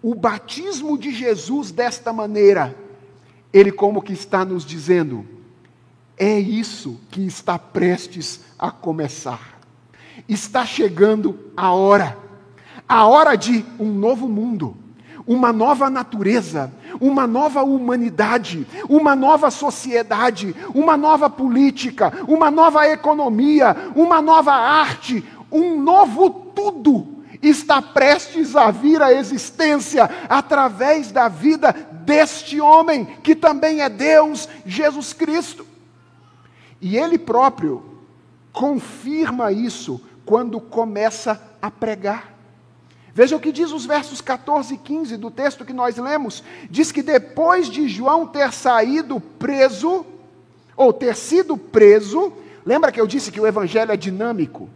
[0.02, 2.76] o batismo de Jesus desta maneira,
[3.54, 5.28] ele como que está nos dizendo:
[6.18, 9.60] é isso que está prestes a começar.
[10.28, 12.18] Está chegando a hora,
[12.90, 14.76] a hora de um novo mundo,
[15.28, 23.76] uma nova natureza, uma nova humanidade, uma nova sociedade, uma nova política, uma nova economia,
[23.96, 31.72] uma nova arte, um novo tudo está prestes a vir à existência através da vida
[32.04, 35.77] deste homem, que também é Deus, Jesus Cristo.
[36.82, 37.84] E ele próprio
[38.52, 42.36] confirma isso quando começa a pregar.
[43.14, 46.44] Veja o que diz os versos 14 e 15 do texto que nós lemos.
[46.70, 50.06] Diz que depois de João ter saído preso,
[50.76, 52.32] ou ter sido preso,
[52.64, 54.70] lembra que eu disse que o evangelho é dinâmico?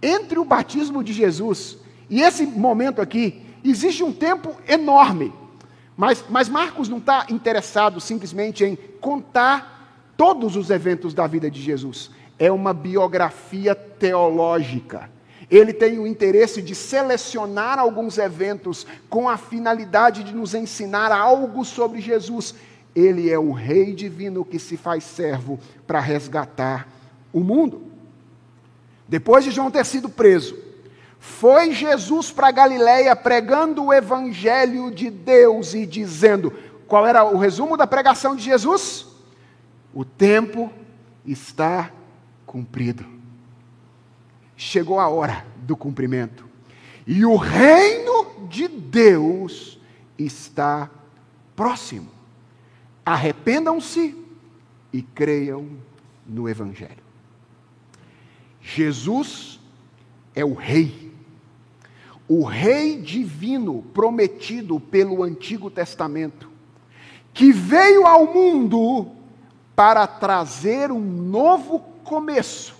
[0.00, 1.76] Entre o batismo de Jesus
[2.08, 5.32] e esse momento aqui, existe um tempo enorme.
[5.96, 9.71] Mas, mas Marcos não está interessado simplesmente em contar
[10.22, 12.08] todos os eventos da vida de Jesus.
[12.38, 15.10] É uma biografia teológica.
[15.50, 21.64] Ele tem o interesse de selecionar alguns eventos com a finalidade de nos ensinar algo
[21.64, 22.54] sobre Jesus.
[22.94, 25.58] Ele é o Rei divino que se faz servo
[25.88, 26.86] para resgatar
[27.32, 27.82] o mundo.
[29.08, 30.56] Depois de João ter sido preso,
[31.18, 36.52] foi Jesus para Galiléia pregando o evangelho de Deus e dizendo:
[36.86, 39.10] qual era o resumo da pregação de Jesus?
[39.94, 40.72] O tempo
[41.26, 41.92] está
[42.46, 43.04] cumprido.
[44.56, 46.48] Chegou a hora do cumprimento.
[47.06, 49.78] E o reino de Deus
[50.18, 50.90] está
[51.56, 52.08] próximo.
[53.04, 54.16] Arrependam-se
[54.92, 55.68] e creiam
[56.26, 57.02] no Evangelho.
[58.60, 59.60] Jesus
[60.34, 61.12] é o Rei,
[62.28, 66.48] o Rei divino prometido pelo Antigo Testamento,
[67.34, 69.10] que veio ao mundo
[69.74, 72.74] para trazer um novo começo.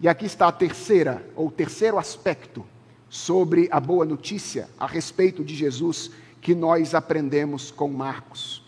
[0.00, 2.66] E aqui está a terceira, ou terceiro aspecto
[3.08, 6.10] sobre a boa notícia a respeito de Jesus
[6.40, 8.64] que nós aprendemos com Marcos,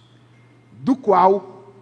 [0.73, 1.73] do qual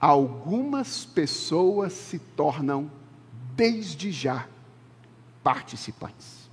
[0.00, 2.90] algumas pessoas se tornam
[3.54, 4.46] desde já
[5.44, 6.50] participantes.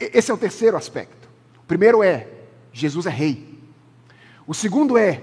[0.00, 1.28] Esse é o terceiro aspecto.
[1.62, 2.28] O primeiro é
[2.72, 3.58] Jesus é rei.
[4.46, 5.22] O segundo é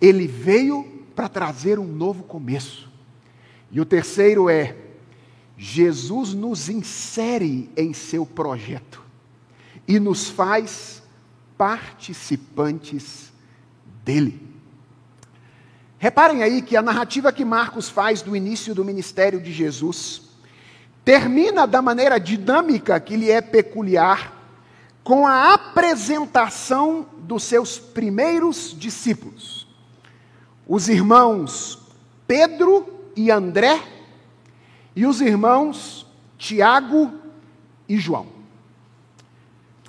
[0.00, 2.88] ele veio para trazer um novo começo.
[3.70, 4.74] E o terceiro é:
[5.54, 9.02] Jesus nos insere em seu projeto
[9.86, 11.02] e nos faz
[11.58, 13.30] participantes
[14.02, 14.48] dele.
[15.98, 20.22] Reparem aí que a narrativa que Marcos faz do início do ministério de Jesus
[21.04, 24.38] termina da maneira dinâmica que lhe é peculiar,
[25.04, 29.59] com a apresentação dos seus primeiros discípulos
[30.70, 31.80] os irmãos
[32.28, 33.82] Pedro e André
[34.94, 36.06] e os irmãos
[36.38, 37.12] Tiago
[37.88, 38.28] e João.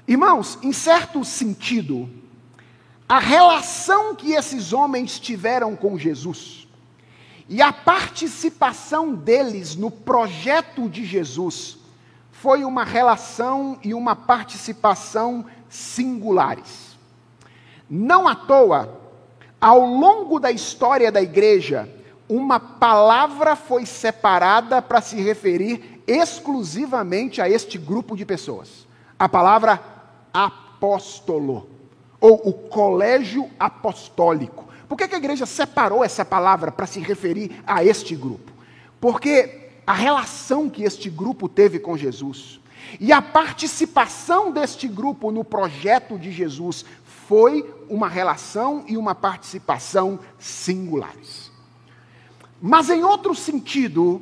[0.08, 2.10] Irmãos, em certo sentido,
[3.08, 6.68] a relação que esses homens tiveram com Jesus
[7.48, 11.78] e a participação deles no projeto de Jesus
[12.32, 16.98] foi uma relação e uma participação singulares.
[17.88, 19.01] Não à toa,
[19.62, 21.88] ao longo da história da igreja,
[22.28, 28.88] uma palavra foi separada para se referir exclusivamente a este grupo de pessoas.
[29.20, 29.80] A palavra
[30.34, 31.70] apóstolo,
[32.20, 34.66] ou o colégio apostólico.
[34.90, 38.52] Por que, a igreja separou essa palavra para se referir a este grupo?
[39.00, 42.60] Porque a relação que este grupo teve com Jesus
[43.00, 46.86] e a participação deste grupo no projeto de Jesus
[47.32, 51.50] foi uma relação e uma participação singulares.
[52.62, 54.22] Mas em outro sentido,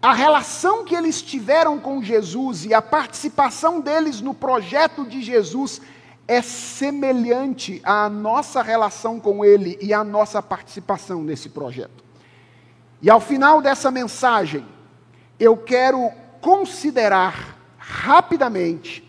[0.00, 5.82] a relação que eles tiveram com Jesus e a participação deles no projeto de Jesus
[6.26, 12.02] é semelhante à nossa relação com Ele e à nossa participação nesse projeto.
[13.02, 14.64] E ao final dessa mensagem,
[15.38, 19.06] eu quero considerar rapidamente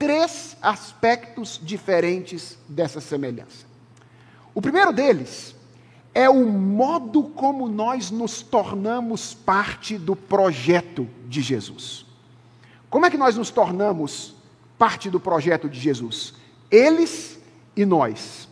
[0.00, 3.66] três aspectos diferentes dessa semelhança.
[4.54, 5.54] O primeiro deles
[6.14, 12.06] é o modo como nós nos tornamos parte do projeto de Jesus.
[12.88, 14.34] Como é que nós nos tornamos
[14.78, 16.32] parte do projeto de Jesus?
[16.70, 17.38] Eles
[17.76, 18.48] e nós,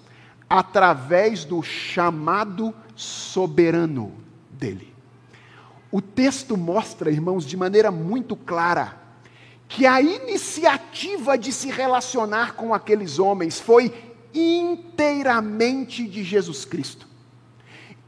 [0.51, 4.13] através do chamado soberano
[4.51, 4.95] dele.
[5.91, 9.08] O texto mostra, irmãos, de maneira muito clara,
[9.69, 13.93] que a iniciativa de se relacionar com aqueles homens foi
[14.35, 17.07] inteiramente de Jesus Cristo.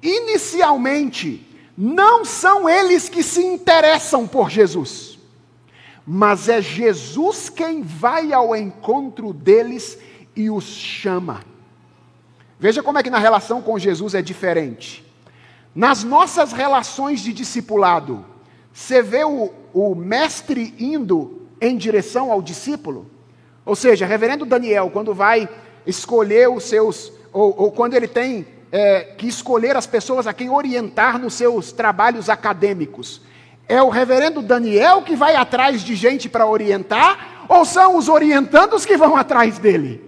[0.03, 1.47] Inicialmente,
[1.77, 5.19] não são eles que se interessam por Jesus,
[6.07, 9.99] mas é Jesus quem vai ao encontro deles
[10.35, 11.43] e os chama.
[12.59, 15.07] Veja como é que na relação com Jesus é diferente.
[15.75, 18.25] Nas nossas relações de discipulado,
[18.73, 23.11] você vê o, o mestre indo em direção ao discípulo?
[23.65, 25.49] Ou seja, reverendo Daniel, quando vai
[25.87, 30.51] escolher os seus, ou, ou quando ele tem é, que escolher as pessoas a quem
[30.51, 33.21] orientar nos seus trabalhos acadêmicos.
[33.69, 38.85] É o reverendo Daniel que vai atrás de gente para orientar, ou são os orientandos
[38.85, 40.05] que vão atrás dele?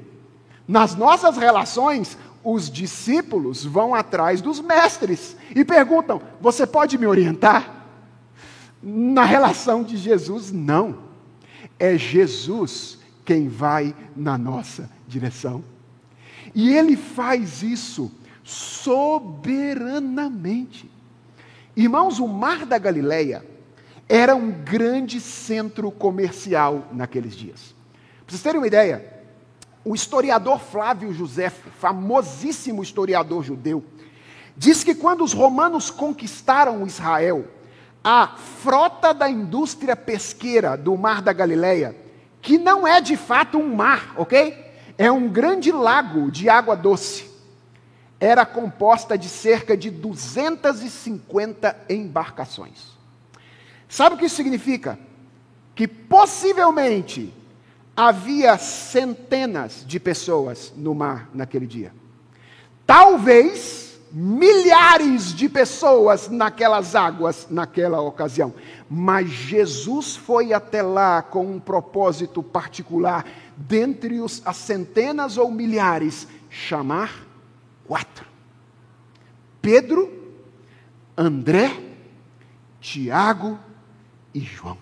[0.67, 7.87] Nas nossas relações, os discípulos vão atrás dos mestres e perguntam: Você pode me orientar?
[8.83, 11.12] Na relação de Jesus, não.
[11.83, 15.64] É Jesus quem vai na nossa direção.
[16.55, 18.09] E ele faz isso
[18.45, 20.89] soberanamente.
[21.76, 23.45] Irmãos, o Mar da Galileia
[24.09, 27.74] era um grande centro comercial naqueles dias.
[28.24, 29.24] Para vocês terem uma ideia,
[29.85, 33.85] o historiador Flávio Josefo, famosíssimo historiador judeu,
[34.57, 37.45] diz que quando os romanos conquistaram Israel,
[38.05, 41.97] a frota da indústria pesqueira do Mar da Galileia,
[42.41, 44.73] que não é de fato um mar, ok?
[44.99, 47.33] É um grande lago de água doce
[48.23, 52.93] era composta de cerca de 250 embarcações.
[53.89, 54.97] Sabe o que isso significa?
[55.75, 57.35] Que possivelmente
[57.97, 61.93] havia centenas de pessoas no mar naquele dia.
[62.87, 68.53] Talvez milhares de pessoas naquelas águas naquela ocasião.
[68.89, 73.25] Mas Jesus foi até lá com um propósito particular,
[73.57, 77.27] dentre os, as centenas ou milhares, chamar
[77.87, 78.27] quatro:
[79.63, 80.13] Pedro,
[81.17, 81.73] André,
[82.81, 83.59] Tiago
[84.35, 84.77] e João.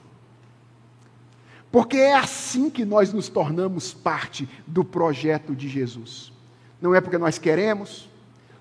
[1.70, 6.32] Porque é assim que nós nos tornamos parte do projeto de Jesus.
[6.80, 8.09] Não é porque nós queremos,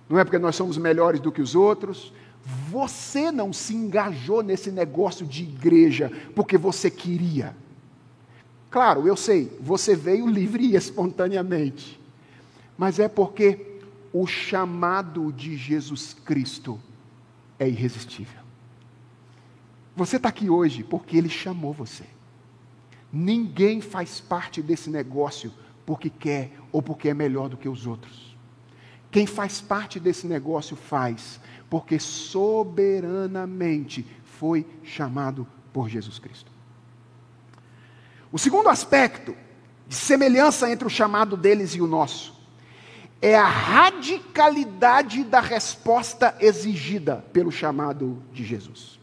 [0.10, 2.12] não é porque nós somos melhores do que os outros.
[2.72, 7.56] Você não se engajou nesse negócio de igreja porque você queria.
[8.72, 12.00] Claro, eu sei, você veio livre e espontaneamente.
[12.76, 13.80] Mas é porque
[14.12, 16.80] o chamado de Jesus Cristo
[17.60, 18.40] é irresistível.
[19.96, 22.06] Você está aqui hoje porque Ele chamou você.
[23.12, 25.52] Ninguém faz parte desse negócio
[25.86, 28.29] porque quer ou porque é melhor do que os outros.
[29.12, 31.40] Quem faz parte desse negócio faz
[31.70, 36.52] porque soberanamente foi chamado por Jesus Cristo.
[38.32, 39.36] O segundo aspecto
[39.88, 42.38] de semelhança entre o chamado deles e o nosso
[43.22, 48.98] é a radicalidade da resposta exigida pelo chamado de Jesus.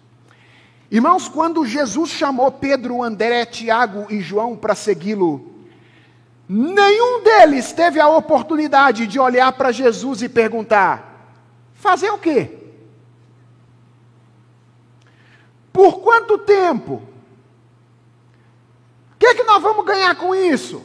[0.90, 5.55] Irmãos, quando Jesus chamou Pedro, André, Tiago e João para segui-lo,
[6.48, 11.34] nenhum deles teve a oportunidade de olhar para Jesus e perguntar:
[11.74, 12.50] fazer o quê?
[15.72, 17.02] Por quanto tempo?
[19.12, 20.82] O que, é que nós vamos ganhar com isso?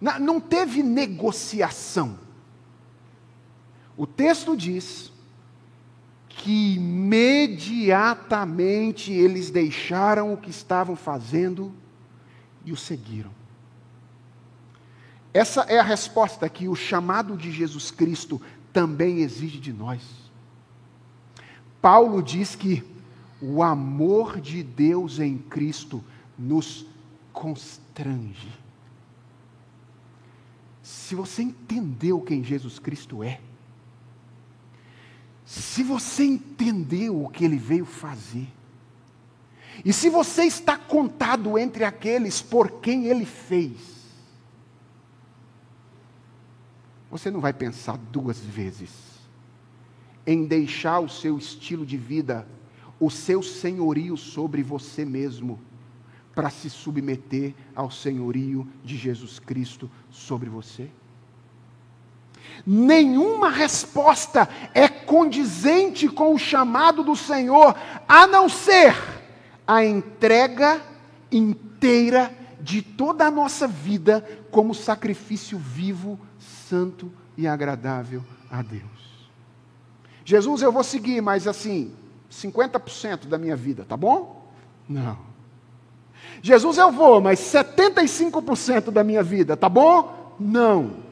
[0.00, 2.18] Não teve negociação.
[3.96, 5.12] O texto diz
[6.28, 11.72] que imediatamente eles deixaram o que estavam fazendo
[12.64, 13.41] e o seguiram.
[15.34, 18.40] Essa é a resposta que o chamado de Jesus Cristo
[18.72, 20.02] também exige de nós.
[21.80, 22.84] Paulo diz que
[23.40, 26.04] o amor de Deus em Cristo
[26.38, 26.86] nos
[27.32, 28.48] constrange.
[30.82, 33.40] Se você entendeu quem Jesus Cristo é,
[35.44, 38.48] se você entendeu o que ele veio fazer,
[39.84, 43.91] e se você está contado entre aqueles por quem ele fez,
[47.12, 48.90] você não vai pensar duas vezes
[50.26, 52.48] em deixar o seu estilo de vida,
[52.98, 55.60] o seu senhorio sobre você mesmo,
[56.34, 60.88] para se submeter ao senhorio de Jesus Cristo sobre você?
[62.66, 67.76] Nenhuma resposta é condizente com o chamado do Senhor,
[68.08, 68.96] a não ser
[69.66, 70.80] a entrega
[71.30, 78.82] inteira de toda a nossa vida como sacrifício vivo, santo e agradável a Deus.
[80.24, 81.92] Jesus, eu vou seguir, mas assim,
[82.30, 84.50] 50% da minha vida, tá bom?
[84.88, 85.18] Não.
[86.42, 90.34] Jesus, eu vou, mas 75% da minha vida, tá bom?
[90.38, 91.02] Não.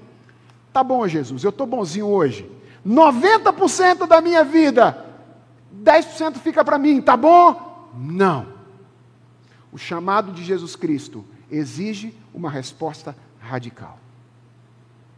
[0.72, 2.50] Tá bom, Jesus, eu estou bonzinho hoje.
[2.86, 5.06] 90% da minha vida,
[5.82, 7.90] 10% fica para mim, tá bom?
[7.94, 8.46] Não.
[9.72, 13.98] O chamado de Jesus Cristo exige uma resposta radical.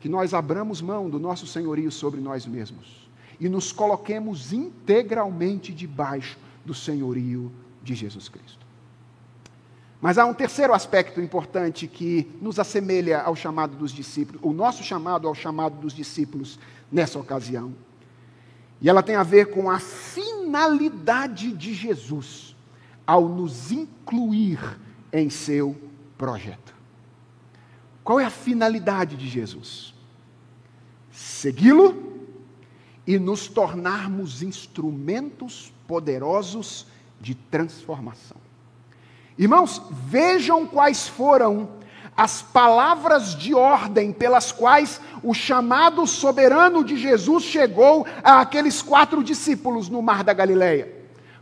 [0.02, 6.36] Que nós abramos mão do nosso senhorio sobre nós mesmos e nos coloquemos integralmente debaixo
[6.64, 7.52] do senhorio
[7.84, 8.66] de Jesus Cristo.
[10.00, 14.82] Mas há um terceiro aspecto importante que nos assemelha ao chamado dos discípulos, o nosso
[14.82, 16.58] chamado ao chamado dos discípulos
[16.90, 17.72] nessa ocasião.
[18.80, 22.56] E ela tem a ver com a finalidade de Jesus
[23.06, 24.58] ao nos incluir
[25.12, 25.76] em seu
[26.18, 26.74] projeto.
[28.02, 29.91] Qual é a finalidade de Jesus?
[31.12, 32.12] Segui-lo
[33.06, 36.86] e nos tornarmos instrumentos poderosos
[37.20, 38.38] de transformação.
[39.38, 41.68] Irmãos, vejam quais foram
[42.16, 49.22] as palavras de ordem pelas quais o chamado soberano de Jesus chegou a aqueles quatro
[49.22, 50.92] discípulos no Mar da Galileia.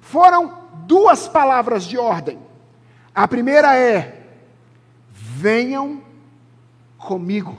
[0.00, 2.38] Foram duas palavras de ordem.
[3.14, 4.26] A primeira é:
[5.12, 6.02] venham
[6.96, 7.56] comigo.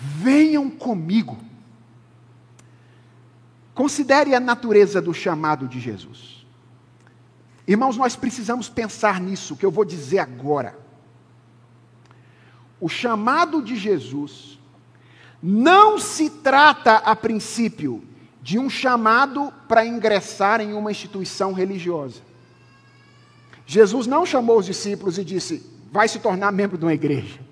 [0.00, 1.36] Venham comigo.
[3.74, 6.46] Considere a natureza do chamado de Jesus.
[7.66, 10.78] Irmãos, nós precisamos pensar nisso que eu vou dizer agora.
[12.80, 14.58] O chamado de Jesus
[15.42, 18.02] não se trata, a princípio,
[18.42, 22.22] de um chamado para ingressar em uma instituição religiosa.
[23.66, 27.49] Jesus não chamou os discípulos e disse: vai se tornar membro de uma igreja.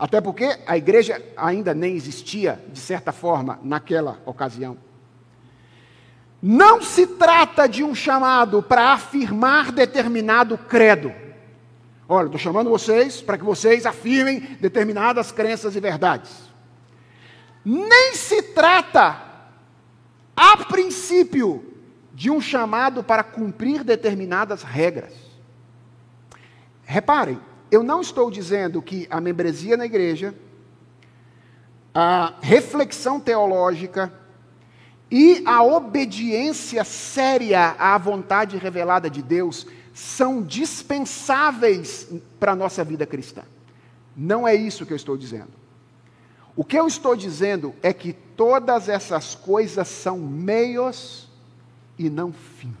[0.00, 4.78] Até porque a igreja ainda nem existia, de certa forma, naquela ocasião.
[6.40, 11.12] Não se trata de um chamado para afirmar determinado credo.
[12.08, 16.30] Olha, estou chamando vocês para que vocês afirmem determinadas crenças e verdades.
[17.62, 19.20] Nem se trata,
[20.34, 21.74] a princípio,
[22.14, 25.12] de um chamado para cumprir determinadas regras.
[26.84, 27.38] Reparem,
[27.70, 30.34] eu não estou dizendo que a membresia na igreja,
[31.94, 34.12] a reflexão teológica,
[35.10, 42.08] e a obediência séria à vontade revelada de Deus são dispensáveis
[42.38, 43.42] para a nossa vida cristã.
[44.16, 45.50] Não é isso que eu estou dizendo.
[46.54, 51.28] O que eu estou dizendo é que todas essas coisas são meios
[51.98, 52.76] e não fim.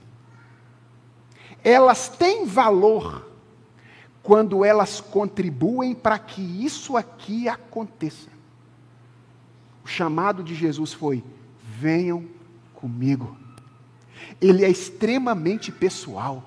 [1.64, 3.29] Elas têm valor
[4.22, 8.28] quando elas contribuem para que isso aqui aconteça.
[9.84, 11.24] O chamado de Jesus foi:
[11.62, 12.26] venham
[12.74, 13.36] comigo.
[14.40, 16.44] Ele é extremamente pessoal.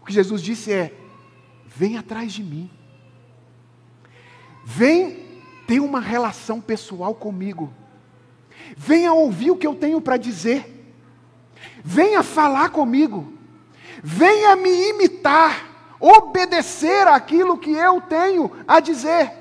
[0.00, 0.94] O que Jesus disse é:
[1.66, 2.70] vem atrás de mim.
[4.64, 5.18] Vem
[5.66, 7.72] ter uma relação pessoal comigo.
[8.76, 10.94] Venha ouvir o que eu tenho para dizer.
[11.84, 13.32] Venha falar comigo.
[14.02, 15.71] Venha me imitar.
[16.02, 19.32] Obedecer aquilo que eu tenho a dizer.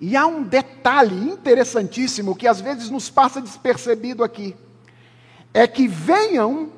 [0.00, 4.56] E há um detalhe interessantíssimo que às vezes nos passa despercebido aqui.
[5.52, 6.70] É que venham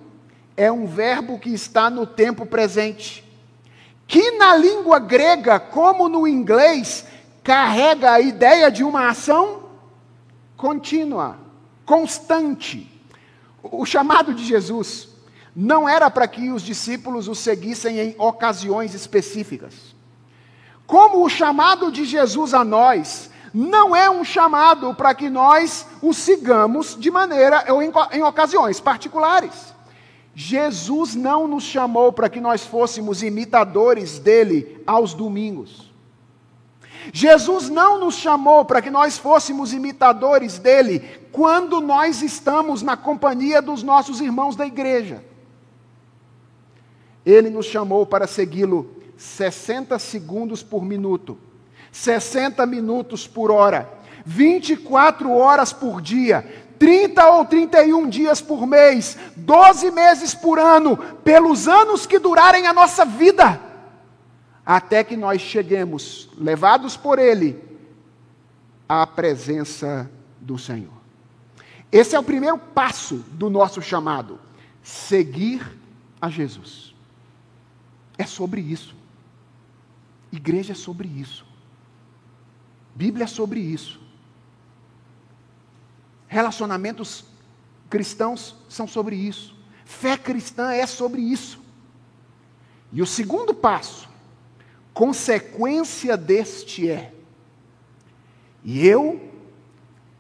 [0.57, 3.25] é um verbo que está no tempo presente,
[4.07, 7.07] que na língua grega, como no inglês,
[7.43, 9.71] carrega a ideia de uma ação
[10.57, 11.39] contínua,
[11.87, 12.91] constante.
[13.63, 15.10] O chamado de Jesus
[15.55, 19.95] não era para que os discípulos o seguissem em ocasiões específicas.
[20.87, 26.15] Como o chamado de Jesus a nós não é um chamado para que nós o
[26.15, 29.75] sigamos de maneira ou em, em ocasiões particulares.
[30.35, 35.91] Jesus não nos chamou para que nós fôssemos imitadores dele aos domingos.
[37.13, 41.01] Jesus não nos chamou para que nós fôssemos imitadores dele
[41.33, 45.25] quando nós estamos na companhia dos nossos irmãos da igreja.
[47.25, 51.37] Ele nos chamou para segui-lo 60 segundos por minuto,
[51.93, 53.89] 60 minutos por hora,
[54.25, 61.69] 24 horas por dia, 30 ou 31 dias por mês, 12 meses por ano, pelos
[61.69, 63.61] anos que durarem a nossa vida,
[64.65, 67.63] até que nós cheguemos, levados por Ele,
[68.89, 70.11] à presença
[70.41, 71.01] do Senhor.
[71.93, 74.39] Esse é o primeiro passo do nosso chamado:
[74.83, 75.79] seguir
[76.21, 76.90] a Jesus.
[78.21, 78.95] É sobre isso.
[80.31, 81.47] Igreja é sobre isso.
[82.95, 83.99] Bíblia é sobre isso.
[86.29, 87.25] Relacionamentos
[87.89, 89.57] cristãos são sobre isso.
[89.87, 91.63] Fé cristã é sobre isso.
[92.93, 94.07] E o segundo passo,
[94.93, 97.15] consequência deste é:
[98.63, 99.33] e eu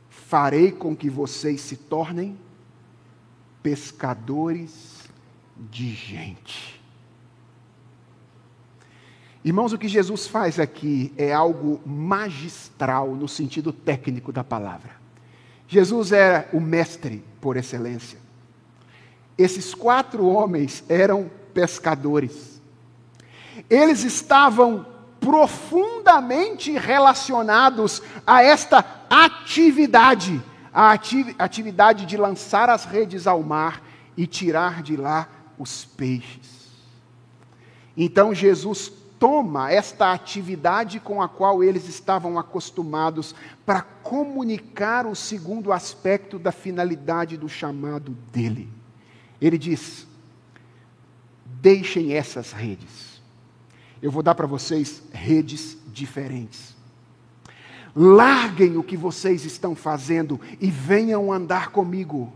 [0.08, 2.38] farei com que vocês se tornem
[3.62, 5.04] pescadores
[5.70, 6.79] de gente.
[9.42, 14.90] Irmãos, o que Jesus faz aqui é algo magistral no sentido técnico da palavra.
[15.66, 18.18] Jesus era o mestre por excelência.
[19.38, 22.60] Esses quatro homens eram pescadores.
[23.70, 24.86] Eles estavam
[25.18, 30.92] profundamente relacionados a esta atividade, a
[31.38, 33.82] atividade de lançar as redes ao mar
[34.16, 35.28] e tirar de lá
[35.58, 36.68] os peixes.
[37.96, 43.34] Então Jesus toma esta atividade com a qual eles estavam acostumados
[43.66, 48.66] para comunicar o segundo aspecto da finalidade do chamado dele.
[49.38, 50.06] Ele diz:
[51.44, 53.20] deixem essas redes.
[54.00, 56.74] Eu vou dar para vocês redes diferentes.
[57.94, 62.32] Larguem o que vocês estão fazendo e venham andar comigo.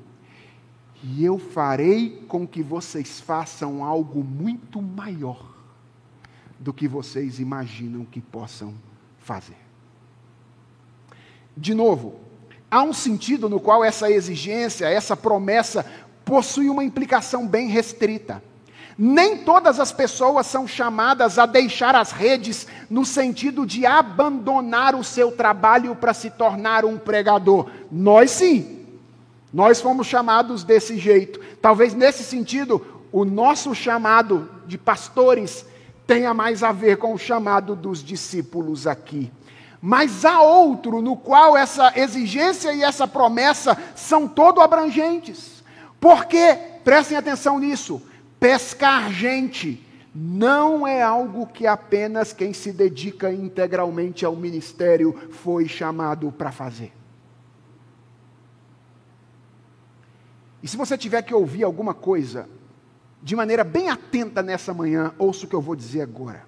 [1.03, 5.54] E eu farei com que vocês façam algo muito maior
[6.65, 8.73] do que vocês imaginam que possam
[9.19, 9.59] fazer.
[11.55, 12.21] De novo,
[12.71, 15.85] há um sentido no qual essa exigência, essa promessa,
[16.25, 18.43] possui uma implicação bem restrita.
[18.97, 25.05] Nem todas as pessoas são chamadas a deixar as redes no sentido de abandonar o
[25.05, 27.69] seu trabalho para se tornar um pregador.
[27.93, 28.87] Nós sim.
[29.53, 31.41] Nós fomos chamados desse jeito.
[31.61, 35.67] Talvez nesse sentido, o nosso chamado de pastores
[36.07, 39.33] tenha mais a ver com o chamado dos discípulos aqui.
[39.81, 45.63] Mas há outro no qual essa exigência e essa promessa são todo abrangentes.
[46.01, 48.03] Porque, prestem atenção nisso,
[48.41, 49.85] pescar gente
[50.15, 56.93] não é algo que apenas quem se dedica integralmente ao ministério foi chamado para fazer.
[60.63, 62.49] E se você tiver que ouvir alguma coisa
[63.25, 66.45] de maneira bem atenta nessa manhã, ouça o que eu vou dizer agora.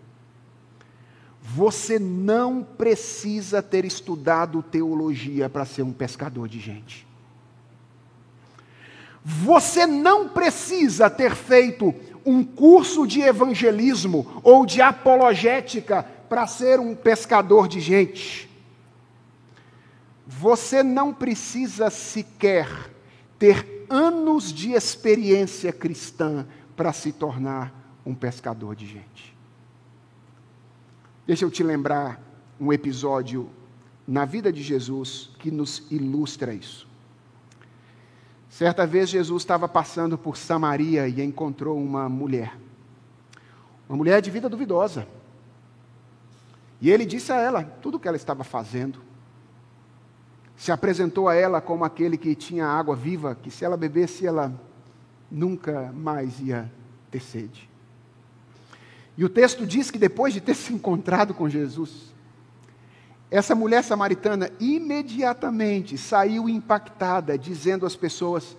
[1.40, 7.06] Você não precisa ter estudado teologia para ser um pescador de gente.
[9.24, 11.94] Você não precisa ter feito
[12.26, 18.50] um curso de evangelismo ou de apologética para ser um pescador de gente.
[20.26, 22.68] Você não precisa sequer
[23.38, 26.46] ter anos de experiência cristã
[26.76, 27.72] para se tornar
[28.04, 29.36] um pescador de gente.
[31.26, 32.20] Deixa eu te lembrar
[32.60, 33.50] um episódio
[34.06, 36.86] na vida de Jesus que nos ilustra isso.
[38.48, 42.56] Certa vez Jesus estava passando por Samaria e encontrou uma mulher.
[43.88, 45.06] Uma mulher de vida duvidosa.
[46.80, 49.00] E ele disse a ela tudo o que ela estava fazendo.
[50.56, 54.58] Se apresentou a ela como aquele que tinha água viva, que se ela bebesse, ela
[55.30, 56.70] nunca mais ia
[57.10, 57.68] ter sede.
[59.16, 62.14] E o texto diz que depois de ter se encontrado com Jesus,
[63.30, 68.56] essa mulher samaritana imediatamente saiu impactada, dizendo às pessoas: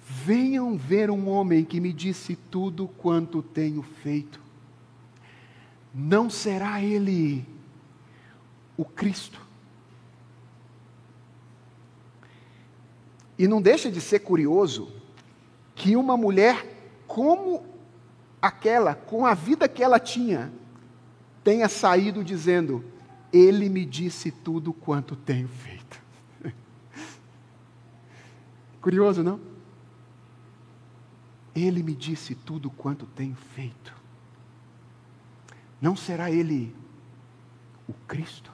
[0.00, 4.40] Venham ver um homem que me disse tudo quanto tenho feito.
[5.94, 7.46] Não será ele
[8.76, 9.40] o Cristo?
[13.38, 14.95] E não deixa de ser curioso
[15.76, 16.74] que uma mulher
[17.06, 17.64] como
[18.40, 20.52] aquela, com a vida que ela tinha,
[21.44, 22.84] tenha saído dizendo:
[23.32, 26.02] Ele me disse tudo quanto tenho feito.
[28.80, 29.38] Curioso, não?
[31.54, 33.94] Ele me disse tudo quanto tenho feito.
[35.80, 36.74] Não será Ele
[37.86, 38.50] o Cristo?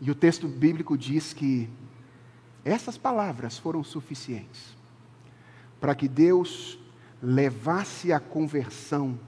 [0.00, 1.68] E o texto bíblico diz que
[2.64, 4.75] essas palavras foram suficientes
[5.80, 6.78] para que Deus
[7.22, 9.18] levasse à conversão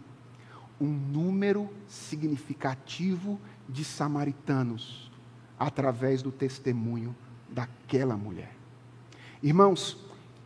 [0.81, 5.11] um número significativo de samaritanos
[5.59, 7.15] através do testemunho
[7.49, 8.55] daquela mulher.
[9.43, 9.99] Irmãos,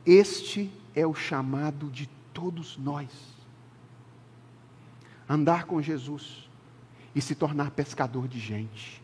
[0.06, 3.10] este é o chamado de todos nós.
[5.28, 6.48] Andar com Jesus
[7.14, 9.02] e se tornar pescador de gente.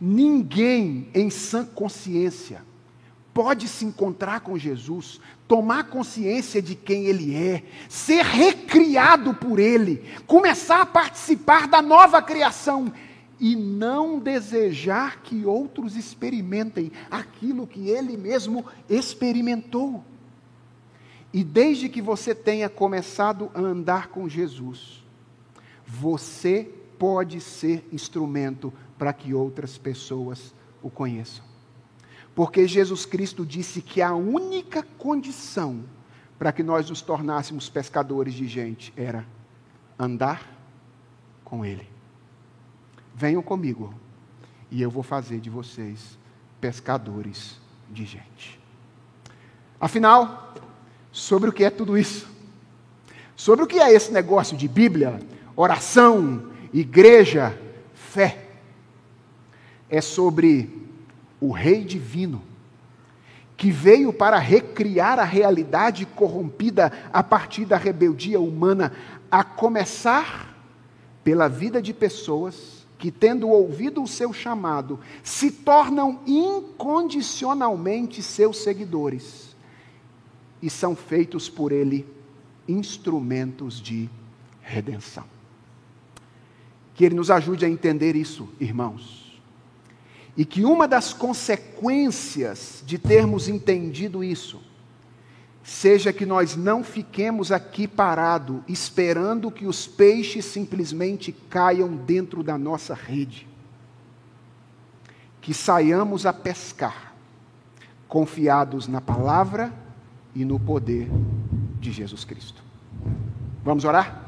[0.00, 2.62] Ninguém em sã consciência
[3.36, 10.02] pode se encontrar com Jesus, tomar consciência de quem Ele é, ser recriado por Ele,
[10.26, 12.90] começar a participar da nova criação
[13.38, 20.02] e não desejar que outros experimentem aquilo que Ele mesmo experimentou.
[21.30, 25.04] E desde que você tenha começado a andar com Jesus,
[25.86, 31.45] você pode ser instrumento para que outras pessoas o conheçam.
[32.36, 35.82] Porque Jesus Cristo disse que a única condição
[36.38, 39.26] para que nós nos tornássemos pescadores de gente era
[39.98, 40.46] andar
[41.42, 41.88] com Ele.
[43.14, 43.94] Venham comigo
[44.70, 46.18] e eu vou fazer de vocês
[46.60, 47.58] pescadores
[47.90, 48.60] de gente.
[49.80, 50.52] Afinal,
[51.10, 52.28] sobre o que é tudo isso?
[53.34, 55.20] Sobre o que é esse negócio de Bíblia,
[55.56, 57.58] oração, igreja,
[57.94, 58.46] fé?
[59.88, 60.85] É sobre
[61.40, 62.42] o Rei Divino,
[63.56, 68.92] que veio para recriar a realidade corrompida a partir da rebeldia humana,
[69.30, 70.54] a começar
[71.24, 79.56] pela vida de pessoas que, tendo ouvido o seu chamado, se tornam incondicionalmente seus seguidores
[80.62, 82.06] e são feitos por ele
[82.68, 84.10] instrumentos de
[84.60, 85.24] redenção.
[86.94, 89.25] Que ele nos ajude a entender isso, irmãos
[90.36, 94.60] e que uma das consequências de termos entendido isso
[95.64, 102.56] seja que nós não fiquemos aqui parado esperando que os peixes simplesmente caiam dentro da
[102.56, 103.48] nossa rede.
[105.40, 107.14] Que saiamos a pescar,
[108.06, 109.72] confiados na palavra
[110.34, 111.08] e no poder
[111.80, 112.62] de Jesus Cristo.
[113.64, 114.25] Vamos orar?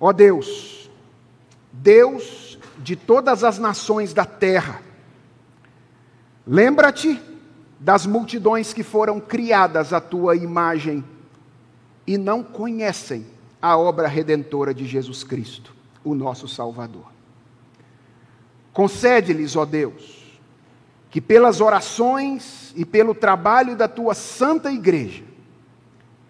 [0.00, 0.90] Ó Deus,
[1.72, 4.80] Deus de todas as nações da terra,
[6.46, 7.20] lembra-te
[7.80, 11.04] das multidões que foram criadas à tua imagem
[12.06, 13.26] e não conhecem
[13.60, 15.74] a obra redentora de Jesus Cristo,
[16.04, 17.12] o nosso Salvador.
[18.72, 20.38] Concede-lhes, ó Deus,
[21.10, 25.24] que pelas orações e pelo trabalho da tua santa igreja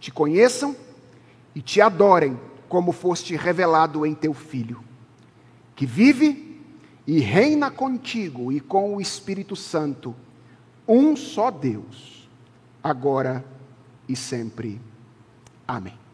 [0.01, 0.75] te conheçam
[1.55, 2.39] e te adorem
[2.69, 4.83] como foste revelado em teu Filho,
[5.75, 6.61] que vive
[7.07, 10.14] e reina contigo e com o Espírito Santo,
[10.87, 12.29] um só Deus,
[12.83, 13.45] agora
[14.09, 14.81] e sempre.
[15.66, 16.08] Amém.